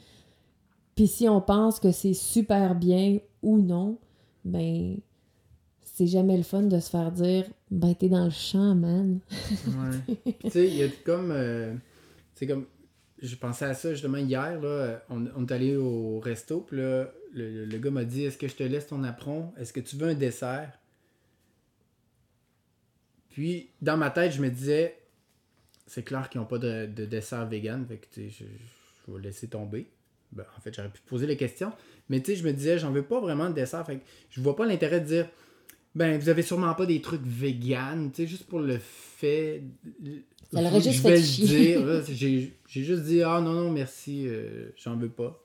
[0.97, 3.97] puis si on pense que c'est super bien ou non,
[4.45, 4.97] ben
[5.85, 9.21] c'est jamais le fun de se faire dire ben t'es dans le champ, man.
[9.69, 10.35] Ouais.
[10.43, 11.31] tu sais, il y a comme.
[11.31, 11.73] euh,
[12.35, 12.65] c'est comme.
[13.23, 15.03] Je pensais à ça justement hier, là.
[15.11, 18.55] On, est allé au resto, puis là, le, le- gars m'a dit Est-ce que je
[18.55, 19.53] te laisse ton apron?
[19.59, 20.73] Est-ce que tu veux un dessert?
[23.31, 24.97] Puis, dans ma tête, je me disais
[25.87, 29.21] C'est clair qu'ils n'ont pas de, de dessert vegan, fait que tu je, je vais
[29.21, 29.87] laisser tomber.
[30.33, 31.73] Ben, en fait, j'aurais pu poser les questions,
[32.09, 34.41] mais tu sais, je me disais J'en veux pas vraiment de dessert, fait que je
[34.41, 35.29] vois pas l'intérêt de dire
[35.95, 39.63] ben, vous avez sûrement pas des trucs vegan, tu sais, juste pour le fait.
[40.53, 41.79] Ça l'aurait juste je fait chier.
[42.69, 45.43] J'ai juste dit, ah non, non, merci, euh, j'en veux pas.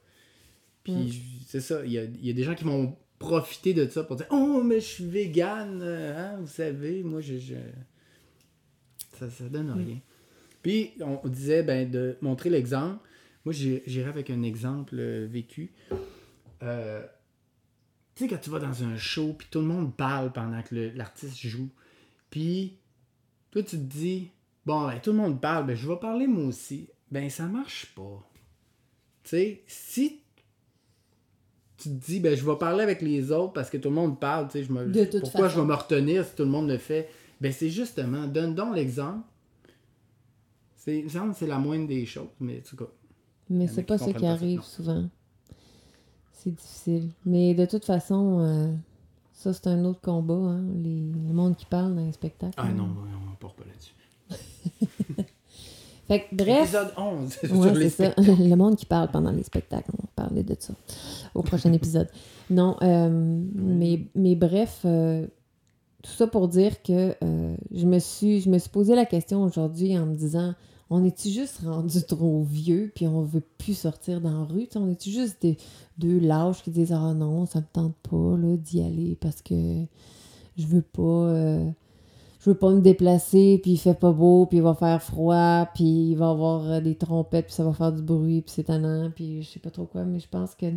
[0.83, 1.09] Puis Mm.
[1.47, 4.15] c'est ça, il y a, y a des gens qui vont profiter de ça pour
[4.17, 7.37] dire, oh, mais je suis vegan, euh, hein, vous savez, moi, je.
[7.37, 7.55] je-
[9.19, 9.77] Ça, ça donne Mm.
[9.87, 9.99] rien.
[10.61, 12.99] Puis on, on disait, ben, de montrer l'exemple.
[13.45, 15.71] Moi, j'irais avec un exemple euh, vécu.
[16.63, 17.03] Euh,
[18.15, 20.73] tu sais, quand tu vas dans un show, puis tout le monde parle pendant que
[20.95, 21.69] l'artiste joue,
[22.29, 22.77] puis
[23.51, 24.29] toi, tu te dis,
[24.65, 26.89] bon, ben, tout le monde parle, ben, je vais parler moi aussi.
[27.11, 28.27] Ben, ça marche pas.
[29.23, 30.21] Tu sais, si
[31.77, 34.19] tu te dis, ben, je vais parler avec les autres parce que tout le monde
[34.19, 35.55] parle, tu sais, je me- De toute pourquoi façon.
[35.55, 37.09] je vais me retenir si tout le monde le fait?
[37.41, 39.27] Ben, c'est justement, donne donc l'exemple.
[40.77, 42.89] C'est, il me semble que c'est la moindre des choses, mais en tout cas.
[43.49, 44.63] Mais c'est pas ce qui arrive non.
[44.63, 45.09] souvent.
[46.35, 47.09] C'est difficile.
[47.25, 48.73] Mais de toute façon, euh,
[49.33, 52.53] ça c'est un autre combat, hein, les, le monde qui parle dans les spectacles.
[52.57, 52.73] Ah hein.
[52.73, 53.95] non, on ne part pas là-dessus.
[56.07, 58.21] Fait que bref, Épisode 11, sur ouais, les c'est ça.
[58.21, 60.73] le monde qui parle pendant les spectacles, on va parler de ça
[61.33, 62.07] au prochain épisode.
[62.51, 63.09] Non, euh,
[63.55, 65.25] mais, mais bref, euh,
[66.03, 69.41] tout ça pour dire que euh, je, me suis, je me suis posé la question
[69.41, 70.53] aujourd'hui en me disant
[70.89, 74.67] on est-tu juste rendu trop vieux puis on veut plus sortir dans la rue?
[74.75, 75.57] On est-tu juste des
[75.97, 79.85] deux lâches qui disent Ah non, ça me tente pas d'y aller parce que
[80.57, 81.01] je veux pas.
[81.01, 81.69] euh,
[82.45, 85.67] je veux pas me déplacer, puis il fait pas beau, puis il va faire froid,
[85.73, 88.65] puis il va avoir euh, des trompettes, puis ça va faire du bruit, puis c'est
[88.65, 90.67] tannant, puis je sais pas trop quoi, mais je pense que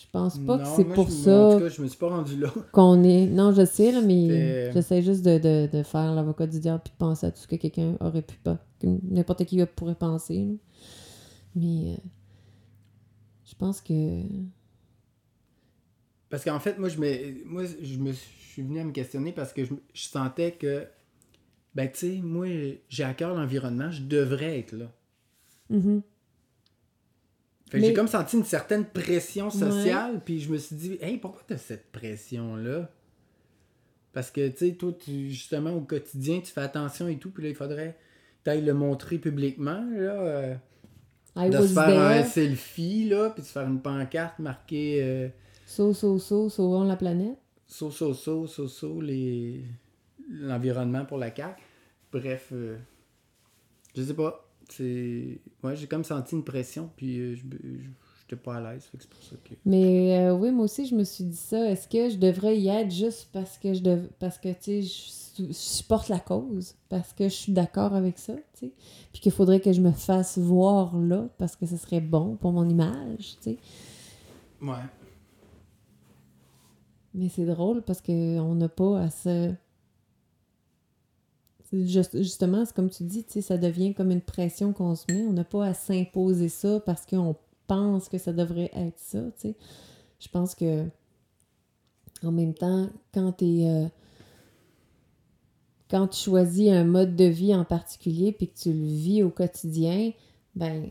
[0.00, 2.08] je pense pas que c'est pour je- ça En tout cas, je me suis pas
[2.08, 2.52] rendu là.
[2.72, 3.26] qu'on est.
[3.26, 6.92] Non, je sais, là, mais j'essaie juste de, de, de faire l'avocat du diable puis
[6.92, 8.58] de penser à tout ce que quelqu'un aurait pu pas.
[8.82, 10.44] n'importe qui pourrait penser.
[10.46, 10.54] là.
[11.54, 11.96] Mais euh,
[13.44, 14.22] je pense que.
[16.30, 19.52] Parce qu'en fait, moi, je me, moi, je me suis venu à me questionner parce
[19.52, 20.86] que je, je sentais que,
[21.74, 22.46] ben, tu sais, moi,
[22.88, 24.90] j'ai à cœur l'environnement, je devrais être là.
[25.68, 26.02] Mhm.
[27.72, 30.98] Fait que Mais- j'ai comme senti une certaine pression sociale, puis je me suis dit,
[31.00, 32.90] hey, pourquoi t'as cette pression-là?
[34.12, 37.44] Parce que, tu sais, toi, tu, justement, au quotidien, tu fais attention et tout, puis
[37.44, 40.12] là, il faudrait que t'ailles le montrer publiquement, là.
[40.20, 40.54] euh,
[41.48, 45.28] de se faire un selfie, là, puis de se faire une pancarte marquée euh,
[45.64, 47.38] So, so, so, sauvons la planète.
[47.66, 49.64] so, so, so, so, so, les...
[50.28, 51.62] l'environnement pour la CAQ.
[52.12, 52.76] Bref, euh,
[53.96, 54.46] je sais pas.
[54.68, 55.40] C'est...
[55.62, 57.42] Ouais, j'ai comme senti une pression, puis euh, je
[58.20, 59.54] j'étais pas à l'aise, c'est pour ça que...
[59.66, 61.68] Mais euh, oui, moi aussi, je me suis dit ça.
[61.70, 64.06] Est-ce que je devrais y être juste parce que je dev...
[64.18, 67.94] parce que, tu sais, je sou- je supporte la cause, parce que je suis d'accord
[67.94, 68.72] avec ça, tu sais,
[69.12, 72.52] puis qu'il faudrait que je me fasse voir là, parce que ce serait bon pour
[72.52, 73.58] mon image, tu sais?
[74.62, 74.84] Ouais.
[77.14, 79.52] Mais c'est drôle parce qu'on n'a pas à se...
[81.72, 85.24] justement, c'est comme tu dis, ça devient comme une pression qu'on se met.
[85.26, 89.48] On n'a pas à s'imposer ça parce qu'on pense que ça devrait être ça, tu
[89.48, 89.56] sais.
[90.20, 90.84] Je pense que,
[92.22, 93.64] en même temps, quand tu
[95.92, 99.28] quand tu choisis un mode de vie en particulier puis que tu le vis au
[99.28, 100.12] quotidien,
[100.54, 100.88] ben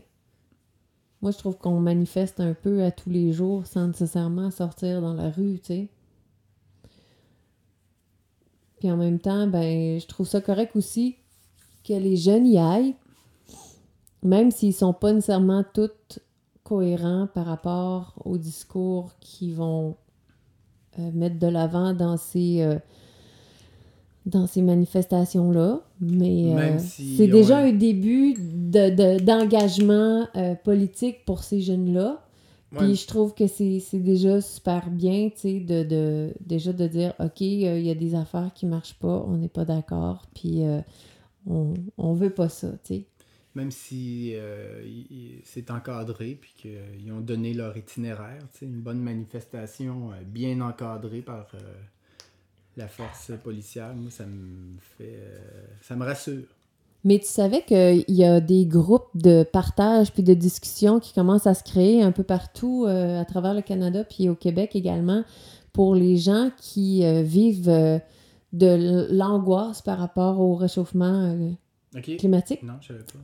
[1.20, 5.14] moi je trouve qu'on manifeste un peu à tous les jours sans nécessairement sortir dans
[5.14, 5.88] la rue, tu.
[8.82, 11.14] Puis en même temps, ben je trouve ça correct aussi
[11.86, 12.96] que les jeunes y aillent,
[14.24, 16.18] même s'ils sont pas nécessairement tous
[16.64, 19.94] cohérents par rapport au discours qu'ils vont
[20.98, 22.76] euh, mettre de l'avant dans ces euh,
[24.26, 25.80] dans ces manifestations-là.
[26.00, 30.26] Mais euh, si c'est déjà un début de- de- d'engagement
[30.64, 32.20] politique pour ces jeunes-là.
[32.76, 37.14] Puis je trouve que c'est déjà super bien, tu sais, de, de, déjà de dire,
[37.18, 40.64] OK, euh, il y a des affaires qui marchent pas, on n'est pas d'accord, puis
[40.64, 40.80] euh,
[41.46, 43.06] on, on veut pas ça, tu sais.
[43.54, 44.82] Même si euh,
[45.44, 50.60] c'est encadré, puis qu'ils ont donné leur itinéraire, tu sais, une bonne manifestation euh, bien
[50.62, 51.52] encadrée par
[52.78, 55.20] la force policière, moi, ça me fait...
[55.82, 56.46] ça me rassure.
[57.04, 61.48] Mais tu savais qu'il y a des groupes de partage puis de discussion qui commencent
[61.48, 65.24] à se créer un peu partout euh, à travers le Canada puis au Québec également
[65.72, 67.98] pour les gens qui euh, vivent euh,
[68.52, 71.34] de l'angoisse par rapport au réchauffement
[72.18, 72.62] climatique.
[72.62, 73.18] Non, je savais pas.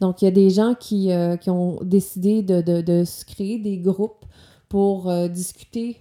[0.00, 3.58] Donc, il y a des gens qui, qui ont décidé de, de- de se créer
[3.58, 4.24] des groupes
[4.68, 5.96] pour discuter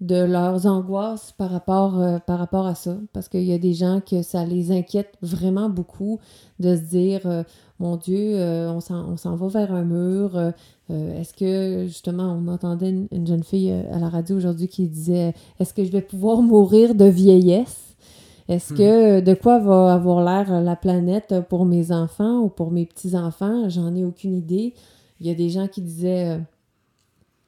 [0.00, 2.96] de leurs angoisses par rapport, euh, par rapport à ça.
[3.12, 6.20] Parce qu'il y a des gens que ça les inquiète vraiment beaucoup
[6.60, 7.42] de se dire euh,
[7.78, 10.52] Mon Dieu, euh, on s'en va vers un mur.
[10.88, 15.34] Est-ce que, justement, on entendait une, une jeune fille à la radio aujourd'hui qui disait
[15.58, 17.96] Est-ce que je vais pouvoir mourir de vieillesse?
[18.48, 18.76] Est-ce Hmm.
[18.76, 23.68] que de quoi va avoir l'air la planète pour mes enfants ou pour mes petits-enfants?
[23.68, 24.74] J'en ai aucune idée.
[25.20, 26.38] Il y a des gens qui disaient,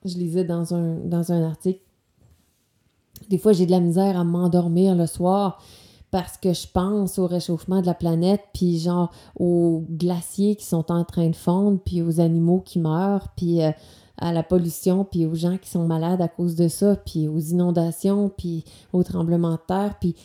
[0.04, 1.80] je lisais dans un, dans un article,
[3.28, 5.60] des fois j'ai de la misère à m'endormir le soir
[6.10, 10.90] parce que je pense au réchauffement de la planète, puis genre aux glaciers qui sont
[10.90, 13.72] en train de fondre, puis aux animaux qui meurent, puis euh,
[14.16, 17.38] à la pollution, puis aux gens qui sont malades à cause de ça, puis aux
[17.38, 20.16] inondations, puis aux tremblements de terre, puis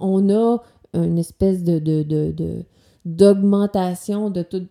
[0.00, 0.58] on a
[0.94, 2.64] une espèce de, de, de,
[3.04, 4.68] d'augmentation de toutes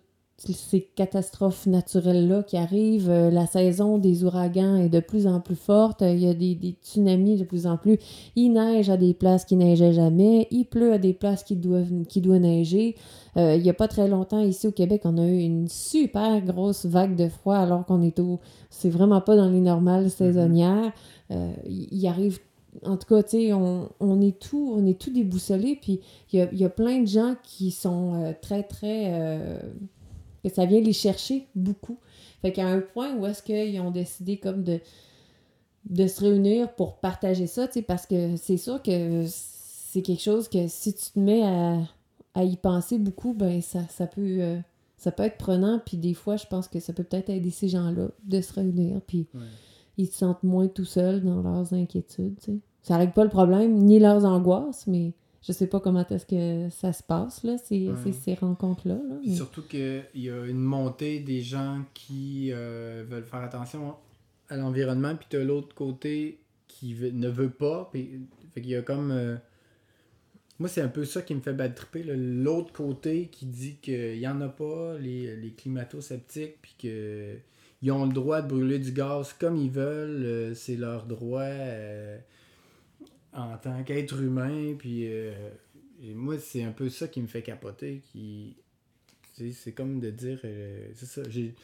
[0.50, 3.10] ces catastrophes naturelles-là qui arrivent.
[3.10, 6.00] Euh, La saison des ouragans est de plus en plus forte.
[6.00, 7.98] Il y a des, des tsunamis de plus en plus.
[8.34, 10.48] Il neige à des places qui neigeaient jamais.
[10.50, 12.96] Il pleut à des places qui doivent, qui neiger.
[13.36, 16.40] Euh, il n'y a pas très longtemps, ici au Québec, on a eu une super
[16.42, 18.40] grosse vague de froid alors qu'on est au...
[18.68, 20.92] C'est vraiment pas dans les normales saisonnières.
[21.30, 22.40] Euh, il arrive
[22.86, 26.00] en tout cas, tu sais, on, on est tout, on est tout déboussolé, puis
[26.32, 29.08] il y a, y a plein de gens qui sont euh, très, très...
[29.12, 29.60] euh,
[30.42, 31.98] que ça vient les chercher beaucoup.
[32.40, 34.80] Fait qu'à un point où est-ce qu'ils ont décidé comme de,
[35.88, 40.22] de se réunir pour partager ça, tu sais, parce que c'est sûr que c'est quelque
[40.22, 41.78] chose que si tu te mets à,
[42.34, 44.38] à y penser beaucoup, ben ça, ça peut...
[44.40, 44.58] euh,
[44.96, 47.68] ça peut être prenant, puis des fois, je pense que ça peut peut-être aider ces
[47.68, 49.40] gens-là de se réunir, puis Ouais.
[49.98, 52.58] ils se sentent moins tout seuls dans leurs inquiétudes, tu sais.
[52.82, 56.70] Ça règle pas le problème, ni leurs angoisses, mais je sais pas comment est-ce que
[56.70, 57.94] ça se passe, là, ces, Ouais.
[58.04, 58.94] ces, ces rencontres-là.
[58.94, 63.94] là, mais- surtout qu'il y a une montée des gens qui euh, veulent faire attention
[64.48, 67.88] à l'environnement, puis t'as l'autre côté qui veut- ne veut pas.
[67.92, 68.20] Puis,
[68.54, 69.10] fait qu'il y a comme.
[69.10, 69.36] euh,
[70.58, 72.04] Moi, c'est un peu ça qui me fait bad tripper.
[72.04, 77.36] L'autre côté qui dit qu'il n'y en a pas, les, les climato-sceptiques, puis que
[77.80, 80.22] ils ont le droit de brûler du gaz comme ils veulent.
[80.24, 81.42] euh, c'est leur droit
[83.32, 84.74] en tant qu'être humain.
[84.78, 85.32] Puis euh,
[86.02, 88.02] et moi, c'est un peu ça qui me fait capoter.
[88.12, 88.56] Qui,
[89.52, 90.40] c'est comme de dire.
[90.44, 91.22] euh, c'est ça.
[91.28, 91.54] J'ai.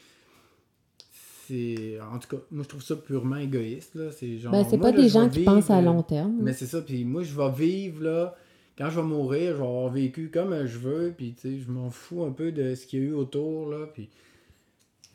[1.47, 1.99] C'est.
[2.01, 3.95] En tout cas, moi, je trouve ça purement égoïste.
[3.95, 4.11] Là.
[4.11, 4.51] C'est genre.
[4.51, 6.37] Ben, c'est pas là, des gens qui vivre, pensent à long terme.
[6.41, 8.35] mais c'est ça, puis moi je vais vivre là,
[8.77, 11.69] quand je vais mourir, je vais avoir vécu comme je veux, puis tu sais, je
[11.71, 14.09] m'en fous un peu de ce qu'il y a eu autour là, puis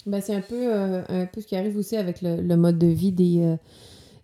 [0.07, 2.79] Ben, c'est un peu, euh, un peu ce qui arrive aussi avec le, le mode
[2.79, 3.57] de vie des, euh,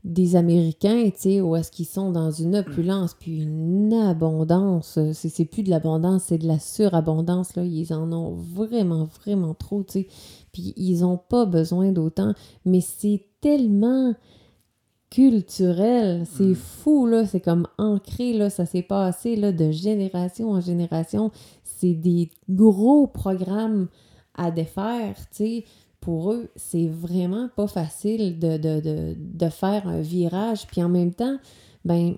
[0.03, 4.99] des Américains, tu sais, où est-ce qu'ils sont dans une opulence, puis une abondance.
[5.13, 7.65] C'est, c'est plus de l'abondance, c'est de la surabondance, là.
[7.65, 10.09] Ils en ont vraiment, vraiment trop, tu sais.
[10.53, 12.33] Puis ils ont pas besoin d'autant,
[12.65, 14.15] mais c'est tellement
[15.11, 16.55] culturel, c'est Mm.
[16.55, 17.27] fou, là.
[17.27, 18.49] C'est comme ancré, là.
[18.49, 21.31] Ça s'est passé, là, de génération en génération.
[21.63, 23.89] C'est des gros programmes
[24.35, 25.65] à défaire, tu sais.
[26.01, 30.67] Pour eux, c'est vraiment pas facile de, de, de, de faire un virage.
[30.67, 31.37] Puis en même temps,
[31.85, 32.17] ben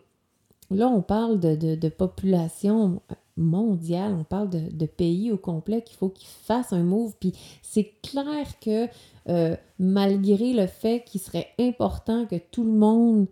[0.71, 3.01] là, on parle de, population
[3.37, 7.15] mondiale, on parle de, pays au complet qu'il faut qu'ils fassent un move.
[7.19, 8.89] Puis c'est clair que
[9.29, 13.27] euh, malgré le fait qu'il serait important que tout le monde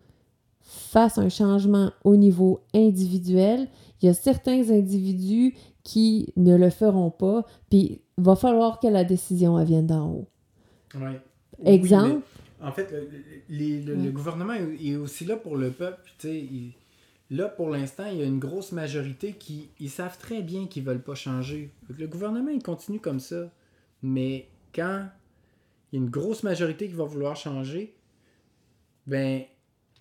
[0.60, 3.68] fasse un changement au niveau individuel,
[4.00, 8.86] il y a certains individus qui ne le feront pas, puis il va falloir que
[8.86, 10.26] la décision vienne d'en haut.
[10.94, 11.20] Ouais.
[11.64, 12.14] Exemple.
[12.16, 12.20] Oui,
[12.62, 13.08] en fait, le,
[13.48, 14.08] les- le- le Ouais.
[14.10, 16.72] gouvernement est aussi là pour le peuple, il-
[17.30, 20.84] là pour l'instant, il y a une grosse majorité qui ils savent très bien qu'ils
[20.84, 21.70] veulent pas changer.
[21.96, 23.50] Le gouvernement il continue comme ça,
[24.02, 25.06] mais quand
[25.92, 27.94] il y a une grosse majorité qui va vouloir changer,
[29.06, 29.42] ben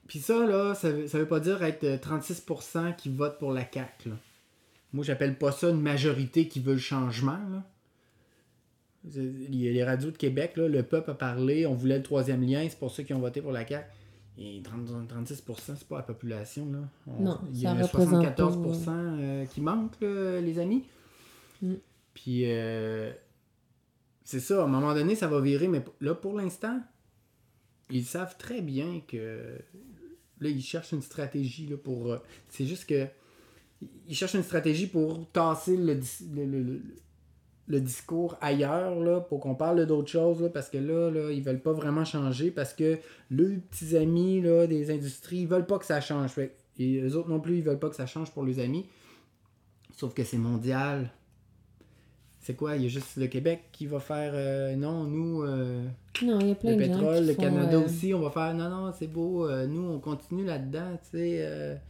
[0.08, 3.52] puis ça là, ça, veut- ça veut pas dire être euh, 36% qui votent pour
[3.54, 4.10] la CAQ.
[4.10, 4.15] là.
[4.91, 7.38] Moi, j'appelle pas ça une majorité qui veut le changement.
[7.52, 7.63] Là.
[9.06, 12.04] Il y a les radios de Québec, là, le peuple a parlé, on voulait le
[12.04, 13.86] troisième lien, c'est pour ça qu'ils ont voté pour la CAQ.
[14.38, 16.72] Et 30 36%, c'est pas la population.
[16.72, 16.80] Là.
[17.08, 20.84] On- Non, il y ça a représente 74% euh, qui manquent, là, les amis.
[21.62, 21.74] Mm.
[22.14, 23.12] Puis, euh,
[24.24, 26.80] c'est ça, à un moment donné, ça va virer, mais là, pour l'instant,
[27.90, 29.58] ils savent très bien que
[30.40, 32.12] là, ils cherchent une stratégie là, pour.
[32.12, 32.18] euh,
[32.50, 33.08] c'est juste que.
[34.08, 36.82] Ils cherchent une stratégie pour tasser le, dis- le, le- le-
[37.70, 41.44] le discours ailleurs là, pour qu'on parle d'autres choses là, parce que là, là, ils
[41.44, 42.98] veulent pas vraiment changer parce que
[43.30, 46.32] leurs petits amis là, des industries, ils veulent pas que ça change.
[46.32, 48.86] Fait et eux autres non plus, ils veulent pas que ça change pour les amis.
[49.96, 51.12] Sauf que c'est mondial.
[52.40, 52.78] C'est quoi?
[52.78, 55.84] Il y a juste le Québec qui va faire euh, non, nous, euh,
[56.24, 58.14] Non, il y a plein le de gens pétrole, qui le font, Canada euh, aussi,
[58.14, 61.82] on va faire non, non, c'est beau, nous on continue là-dedans, tu sais.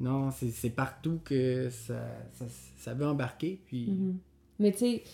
[0.00, 2.00] non, c'est partout que ça,
[2.32, 2.46] ça,
[2.78, 3.60] ça veut embarquer.
[3.66, 4.18] Puis, Mhm.
[4.60, 5.04] Mais tu sais,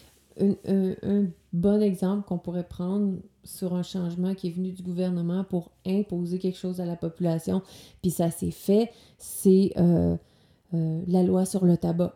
[0.40, 0.54] un,
[1.02, 5.70] un- bon exemple qu'on pourrait prendre sur un changement qui est venu du gouvernement pour
[5.86, 7.62] imposer quelque chose à la population,
[8.02, 10.16] puis ça s'est fait, c'est euh,
[10.74, 12.14] euh, la loi sur le tabac.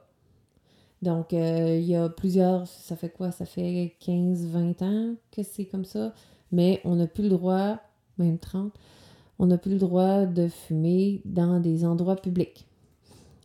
[1.02, 3.30] Donc, euh, il y a plusieurs, ça fait quoi?
[3.30, 6.14] Ça fait 15-20 ans que c'est comme ça,
[6.52, 7.78] mais on n'a plus le droit,
[8.18, 8.74] même 30,
[9.38, 12.66] on n'a plus le droit de fumer dans des endroits publics.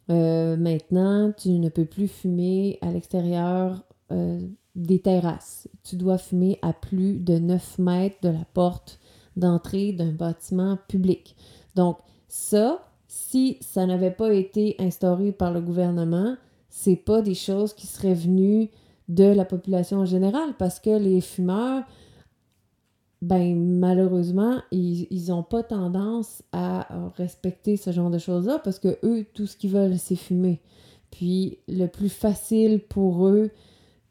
[0.10, 4.40] Euh, maintenant, tu ne peux plus fumer à l'extérieur euh,
[4.76, 5.68] des terrasses.
[5.84, 9.00] Tu dois fumer à plus de 9 mètres de la porte
[9.36, 11.36] d'entrée d'un bâtiment public.
[11.76, 16.36] Donc, ça, si ça n'avait pas été instauré par le gouvernement,
[16.70, 18.70] c'est pas des choses qui seraient venues
[19.08, 21.84] de la population en général parce que les fumeurs,
[23.28, 28.98] ben malheureusement, ils ils ont pas tendance à respecter ce genre de choses-là parce que
[29.04, 30.62] eux, tout ce qu'ils veulent, c'est fumer.
[31.12, 33.50] Puis le plus facile pour eux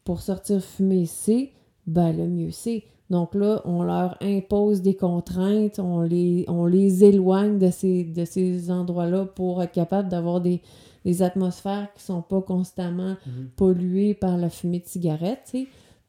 [0.03, 1.51] pour sortir fumer, c'est
[1.87, 2.83] ben le mieux c'est.
[3.11, 8.25] Donc là, on leur impose des contraintes, on les, on les éloigne de ces, de
[8.25, 10.59] ces endroits-là pour être capable d'avoir des,
[11.05, 13.49] des atmosphères qui sont pas constamment Mhm.
[13.55, 15.55] polluées par la fumée de cigarette.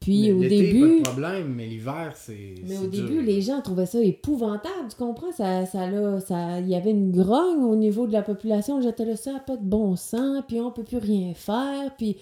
[0.01, 0.81] Puis mais au début...
[0.81, 2.55] pas de problème, mais l'hiver, c'est.
[2.67, 3.09] Mais au dur.
[3.09, 5.33] début, les gens trouvaient ça épouvantable, tu comprends?
[5.33, 8.81] Ça, ça, là, ça, il y avait une grogne au niveau de la population.
[8.81, 11.95] J'étais là, ça n'a pas de bon sens, puis on peut plus rien faire.
[11.97, 12.17] Puis,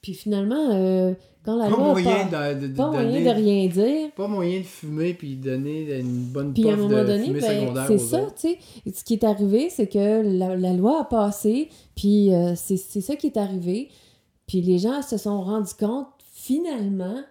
[0.00, 1.12] puis finalement, euh,
[1.44, 4.26] quand la Pas loi moyen pas, de, de, de pas moyen de rien dire, Pas
[4.26, 7.98] moyen de fumer puis donner une bonne puis à un moment de donné, ben, c'est
[7.98, 8.58] ça, tu sais.
[8.92, 13.16] Ce qui est arrivé, c'est que la, la loi a passé, puis euh, c'est ça
[13.16, 13.90] qui est arrivé.
[14.46, 16.06] Puis les gens se sont rendus compte,
[16.42, 17.22] finalement,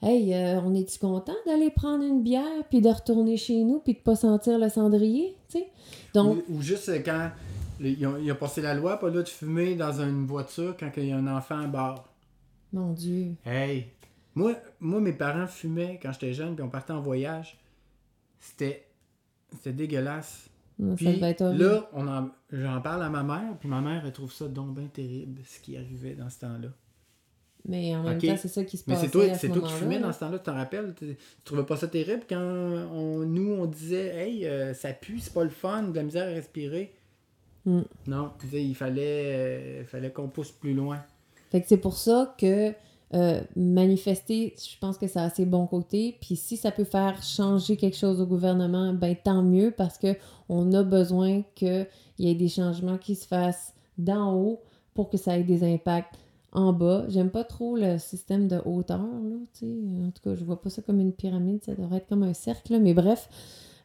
[0.00, 3.94] hey, euh, on est-tu content d'aller prendre une bière, puis de retourner chez nous, puis
[3.94, 5.68] de pas sentir le cendrier, tu sais?
[6.14, 7.30] Donc, Ou, ou juste euh, quand
[7.80, 10.90] ils ont, ils ont passé la loi, pas là de fumer dans une voiture quand
[10.96, 12.08] il y a un enfant à bord.
[12.72, 13.34] mon Dieu.
[13.44, 13.88] Hey,
[14.36, 17.58] Moi, moi, mes parents fumaient quand j'étais jeune, puis on partait en voyage.
[18.38, 18.86] C'était,
[19.52, 20.48] c'était dégueulasse.
[20.78, 24.32] Non, Puis là, on en, j'en parle à ma mère, puis ma mère, elle trouve
[24.32, 26.68] ça donc bien terrible, ce qui arrivait dans ce temps-là.
[27.68, 29.68] Mais en même temps, c'est ça qui se Mais passait c'est toi, c'est ce toi
[29.68, 30.94] qui fumais dans ce temps-là, tu t'en rappelles?
[30.96, 35.32] Tu, trouvais pas ça terrible quand on, nous, on disait, hey, euh, ça pue, c'est
[35.32, 36.94] pas le fun, de la misère à respirer?
[37.66, 37.80] Mm.
[38.06, 41.02] Non, tu disais, il fallait, euh, fallait qu'on pousse plus loin.
[41.50, 42.72] Fait que c'est pour ça que
[43.12, 46.16] euh, manifester, je pense que ça a ses bons côtés.
[46.20, 50.14] Puis si ça peut faire changer quelque chose au gouvernement, ben tant mieux parce que
[50.48, 51.86] on a besoin qu'il
[52.20, 54.60] y ait des changements qui se fassent d'en haut
[54.94, 56.14] pour que ça ait des impacts
[56.52, 57.04] en bas.
[57.08, 59.06] J'aime pas trop le système de hauteur, là.
[59.06, 62.34] En tout cas, je vois pas ça comme une pyramide, ça devrait être comme un
[62.34, 62.78] cercle, là.
[62.78, 63.28] mais bref.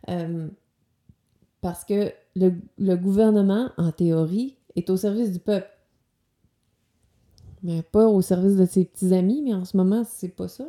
[0.10, 0.48] euh,
[1.62, 5.68] parce que le, le gouvernement, en théorie, est au service du peuple.
[7.64, 10.66] Mais pas au service de ses petits amis, mais en ce moment, c'est pas ça.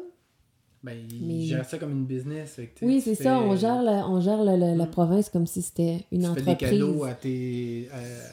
[0.87, 2.61] Ben, ils Mais- gèrent ça comme une business.
[2.77, 4.91] que, Oui, c'est ça, on gère la, on gère la, la- la Mm.
[4.91, 6.47] province comme si c'était une tu fais entreprise.
[6.47, 7.89] des cadeaux à, tes,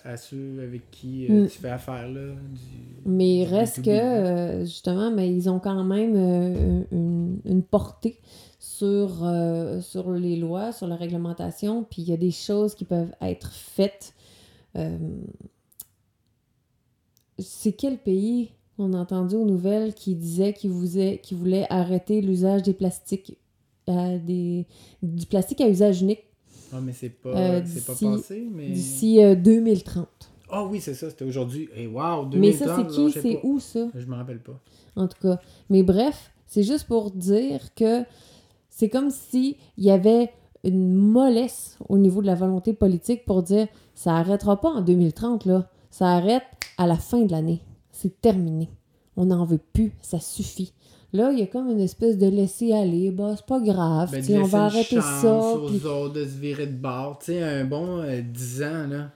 [0.05, 1.47] à, à ceux avec qui euh, Mm.
[1.47, 2.27] tu fais affaire là.
[2.31, 7.39] du- Mais il reste B2B, que, euh, justement, mais ils ont quand même euh, une,
[7.45, 8.19] une portée
[8.59, 12.85] sur, euh, sur les lois, sur la réglementation, puis il y a des choses qui
[12.85, 14.13] peuvent être faites.
[14.75, 14.97] Euh,
[17.39, 22.63] c'est quel pays qu'on a entendu aux nouvelles qui disait qu'il voulait, voulait arrêter l'usage
[22.63, 23.37] des plastiques,
[23.87, 24.65] à des,
[25.01, 26.23] du plastique à usage unique
[26.71, 28.47] Ah, mais c'est pas, Euh, pas passé.
[28.51, 28.69] Mais...
[28.69, 30.07] d'ici euh, 2030.
[30.49, 31.67] Ah oui, c'est ça, c'était aujourd'hui.
[31.75, 33.11] Et wow, 2030, Mais ça, c'est qui?
[33.11, 33.87] C'est où ça?
[33.95, 34.59] Je me rappelle pas.
[34.95, 35.39] en tout cas.
[35.69, 38.03] Mais bref, c'est juste pour dire que
[38.69, 40.29] c'est comme si il y avait
[40.63, 45.45] une mollesse au niveau de la volonté politique pour dire ça arrêtera pas en 2030
[45.45, 46.43] là, ça arrête
[46.77, 47.61] à la fin de l'année.
[48.03, 48.69] C'est terminé.
[49.15, 50.73] On n'en veut plus, ça suffit.
[51.13, 54.41] Là, il y a comme une espèce de laisser aller, bah c'est pas grave, Ben,
[54.41, 55.33] on va arrêter ça.
[55.33, 57.19] aux autres de se virer de bord.
[57.19, 59.09] Tu sais, un bon euh, 10 ans, là.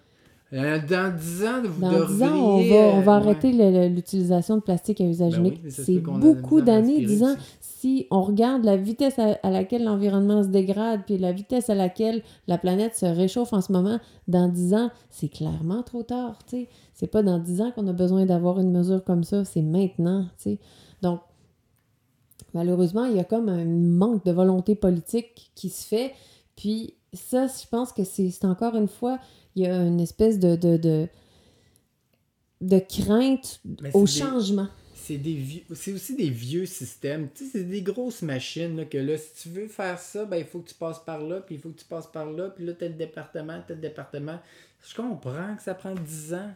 [0.54, 3.72] Euh, Dans 10 ans, vous Dans 10 ans, on va, on va euh, arrêter le-
[3.90, 5.72] le- l'utilisation de plastique à usage Ben oui, unique.
[5.74, 7.36] se c'est beaucoup d'années, respirer 10 ans.
[7.80, 11.76] Si on regarde la vitesse à, à laquelle l'environnement se dégrade, puis la vitesse à
[11.76, 16.40] laquelle la planète se réchauffe en ce moment, dans 10 ans, c'est clairement trop tard,
[16.48, 16.70] tu sais.
[16.96, 20.24] C'est pas dans 10 ans qu'on a besoin d'avoir une mesure comme ça, c'est maintenant,
[20.24, 20.60] tu sais.
[21.04, 21.20] Donc,
[22.56, 26.14] malheureusement, il y a comme un manque de volonté politique qui se fait.
[26.56, 29.20] Puis ça, je pense que c'est c'est encore une fois,
[29.56, 31.08] il y a une espèce de, de, de,
[32.62, 33.62] de crainte
[33.94, 34.68] au des- changement.
[35.08, 37.30] C'est aussi des vieux systèmes.
[37.34, 40.38] Tu sais, c'est des grosses machines là, que là, si tu veux faire ça, ben
[40.38, 42.50] il faut que tu passes par là, puis il faut que tu passes par là,
[42.50, 44.40] puis là, tel département, tel département.
[44.88, 46.52] Je comprends que ça prend 10 ans.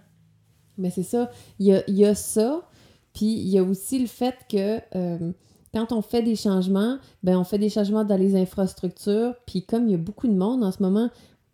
[0.78, 1.32] Mais c'est ça.
[1.60, 2.68] Il y a, il y a ça.
[3.14, 5.32] Puis il y a aussi le fait que euh,
[5.74, 9.36] quand on fait des changements, ben on fait des changements dans les infrastructures.
[9.45, 11.10] Puis comme il y a beaucoup de monde en ce moment,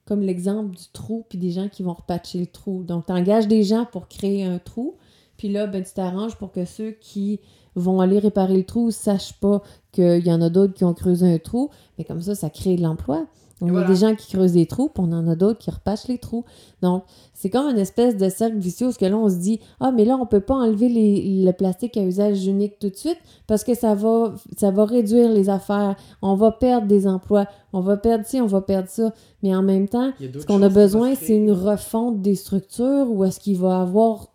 [0.07, 2.83] comme l'exemple du trou, puis des gens qui vont repatcher le trou.
[2.83, 4.95] Donc, tu engages des gens pour créer un trou.
[5.37, 7.39] Puis là, ben, tu t'arranges pour que ceux qui
[7.75, 9.61] vont aller réparer le trou sachent pas
[9.91, 11.69] qu'il y en a d'autres qui ont creusé un trou.
[11.97, 13.27] Mais comme ça, ça crée de l'emploi.
[13.59, 13.87] On Et a voilà.
[13.87, 16.45] des gens qui creusent des trous, puis on en a d'autres qui repatchent les trous.
[16.83, 19.91] Donc, c'est comme une espèce de cercle vicieux parce que là, on se dit Ah,
[19.91, 23.17] mais là, on peut pas enlever les- le plastique à usage unique tout de suite
[23.47, 25.95] parce que ça va, ça va réduire les affaires.
[26.21, 27.47] On va perdre des emplois.
[27.73, 29.11] On va perdre ci, on va perdre ça.
[29.41, 33.39] Mais en même temps, ce qu'on a besoin, c'est une refonte des structures ou est-ce
[33.39, 34.27] qu'il va y avoir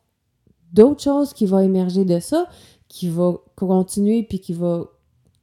[0.72, 2.46] d'autres choses qui vont émerger de ça,
[2.88, 4.84] qui va continuer puis qui va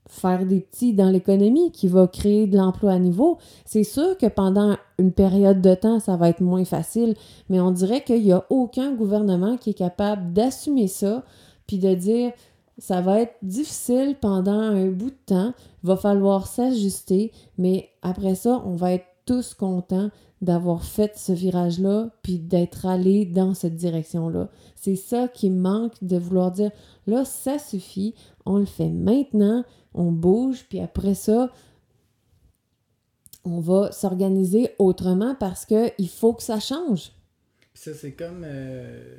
[0.09, 3.37] faire des petits dans l'économie, qui va créer de l'emploi à niveau.
[3.63, 7.15] C'est sûr que pendant une période de temps, ça va être moins facile,
[7.47, 11.23] mais on dirait qu'il n'y a aucun gouvernement qui est capable d'assumer ça
[11.67, 12.31] puis de dire
[12.79, 15.53] ça va être difficile pendant un bout de temps,
[15.83, 20.09] va falloir s'ajuster, mais après ça, on va être tous contents
[20.41, 24.49] d'avoir fait ce virage-là, puis d'être allé dans cette direction-là.
[24.75, 26.71] C'est ça qui manque de vouloir dire,
[27.05, 28.15] là, ça suffit,
[28.47, 31.51] on le fait maintenant, on bouge, puis après ça,
[33.45, 37.11] on va s'organiser autrement parce que il faut que ça change.
[37.75, 38.41] Ça, c'est comme.
[38.43, 39.15] euh,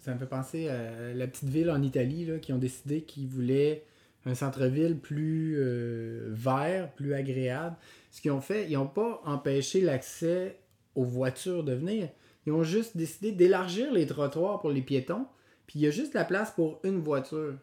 [0.00, 3.28] ça me fait penser à la petite ville en Italie là, qui ont décidé qu'ils
[3.28, 3.84] voulaient
[4.26, 7.76] un centre-ville plus euh, vert, plus agréable.
[8.10, 10.58] Ce qu'ils ont fait, ils n'ont pas empêché l'accès
[10.94, 12.08] aux voitures de venir.
[12.46, 15.26] Ils ont juste décidé d'élargir les trottoirs pour les piétons.
[15.66, 17.54] Puis il y a juste la place pour une voiture.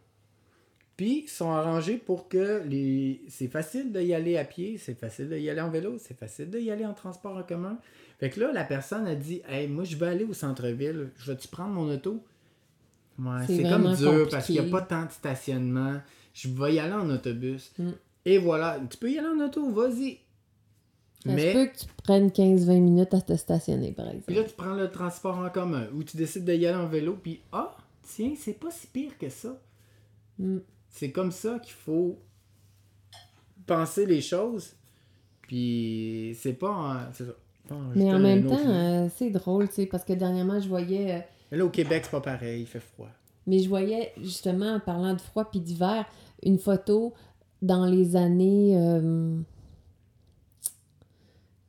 [0.98, 3.22] Puis ils sont arrangés pour que les.
[3.30, 6.72] C'est facile d'y aller à pied, c'est facile d'y aller en vélo, c'est facile d'y
[6.72, 7.78] aller en transport en commun.
[8.20, 11.10] Fait que là, la personne a dit Hey, moi, je vais aller au centre-ville.
[11.18, 12.22] Je vais-tu prendre mon auto
[13.18, 16.02] Ouais, C'est comme dur parce qu'il n'y a pas tant de stationnement.
[16.34, 17.72] Je vais y aller en autobus.
[17.78, 17.90] Mm.
[18.26, 20.20] Et voilà, tu peux y aller en auto, vas-y.
[21.26, 24.26] Ça Mais se peut que tu prennes 15-20 minutes à te stationner, par exemple.
[24.28, 27.18] puis là, tu prends le transport en commun ou tu décides d'y aller en vélo,
[27.22, 29.60] puis ah, tiens, c'est pas si pire que ça.
[30.38, 30.60] Mm.
[30.90, 32.18] C'est comme ça qu'il faut
[33.66, 34.74] penser les choses.
[35.42, 37.32] Puis c'est pas en- c'est ça.
[37.72, 41.16] en Mais en même temps, euh, c'est drôle, tu sais, parce que dernièrement, je voyais...
[41.16, 41.20] euh,
[41.52, 43.10] Mais là, au Québec, c'est pas pareil, il fait froid.
[43.48, 46.06] Mais je voyais, justement, en parlant de froid puis d'hiver,
[46.44, 47.14] une photo
[47.62, 48.78] dans les années.
[48.78, 49.40] euh,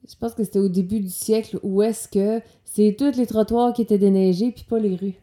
[0.09, 3.73] je pense que c'était au début du siècle où est-ce que c'est tous les trottoirs
[3.73, 5.21] qui étaient déneigés puis pas les rues.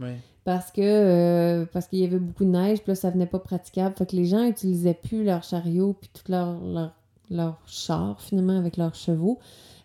[0.00, 0.16] Ouais.
[0.44, 3.38] Parce que euh, parce qu'il y avait beaucoup de neige, puis là, ça venait pas
[3.38, 3.94] praticable.
[3.96, 6.94] Fait que les gens utilisaient plus leurs chariots puis tout leur, leur,
[7.30, 9.38] leur char, finalement, avec leurs chevaux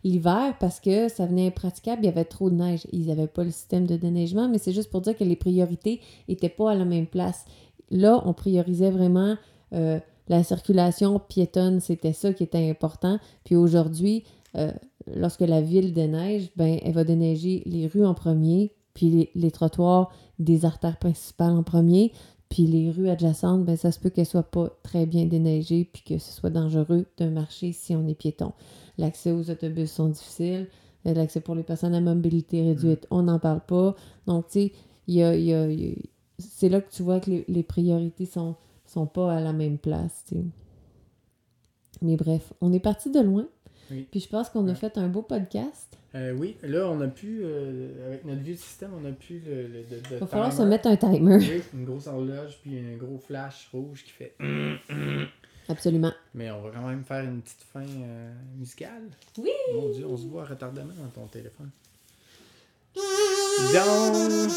[0.03, 2.87] l'hiver parce que ça venait impraticable, il y avait trop de neige.
[2.91, 6.01] Ils n'avaient pas le système de déneigement, mais c'est juste pour dire que les priorités
[6.27, 7.45] n'étaient pas à la même place.
[7.91, 9.35] Là, on priorisait vraiment
[9.73, 13.19] euh, la circulation piétonne, c'était ça qui était important.
[13.43, 14.23] Puis aujourd'hui,
[14.55, 14.71] euh,
[15.15, 19.51] lorsque la ville déneige, ben, elle va déneiger les rues en premier, puis les, les
[19.51, 22.11] trottoirs des artères principales en premier,
[22.49, 26.01] puis les rues adjacentes, ben, ça se peut qu'elles soient pas très bien déneigées, puis
[26.03, 28.53] que ce soit dangereux de marcher si on est piéton.
[28.97, 30.67] L'accès aux autobus sont difficiles.
[31.05, 33.95] Euh, L'accès pour les personnes à mobilité réduite, on n'en parle pas.
[34.27, 34.71] Donc, tu sais,
[35.07, 35.95] il y a- y a- y a-
[36.39, 39.77] c'est là que tu vois que les, les priorités sont, sont pas à la même
[39.77, 40.43] place, tu sais.
[42.01, 43.45] Mais bref, on est parti de loin.
[43.91, 44.07] Oui.
[44.09, 45.97] Puis je pense qu'on a fait un beau podcast.
[46.15, 49.83] Euh, oui, là, on a pu, euh, avec notre vieux système, on a pu le,
[50.11, 50.63] Il va falloir timer.
[50.63, 51.37] se mettre un timer.
[51.37, 54.33] Oui, une grosse horloge, puis un gros flash rouge qui fait.
[55.69, 56.11] Absolument.
[56.33, 59.03] Mais on va quand même faire une petite fin euh, musicale.
[59.37, 59.51] Oui!
[59.75, 61.69] Mon Dieu, on se voit retardement dans ton téléphone.
[62.95, 64.51] Donc.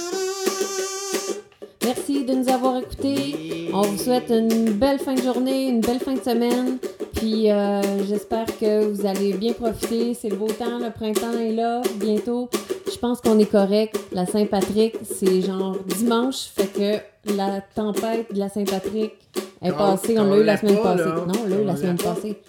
[1.84, 3.68] Merci de nous avoir écoutés.
[3.74, 6.78] On vous souhaite une belle fin de journée, une belle fin de semaine.
[7.14, 10.14] Puis euh, j'espère que vous allez bien profiter.
[10.14, 12.48] C'est le beau temps, le printemps est là, bientôt.
[12.92, 13.98] Je pense qu'on est correct.
[14.12, 16.48] La Saint-Patrick, c'est genre dimanche.
[16.54, 19.12] Fait que la tempête de la Saint-Patrick
[19.62, 20.18] est passée.
[20.18, 21.04] On l'a eu la semaine pas, passée.
[21.08, 21.24] là.
[21.26, 22.14] Non, on l'a eu la semaine pas.
[22.14, 22.40] passée.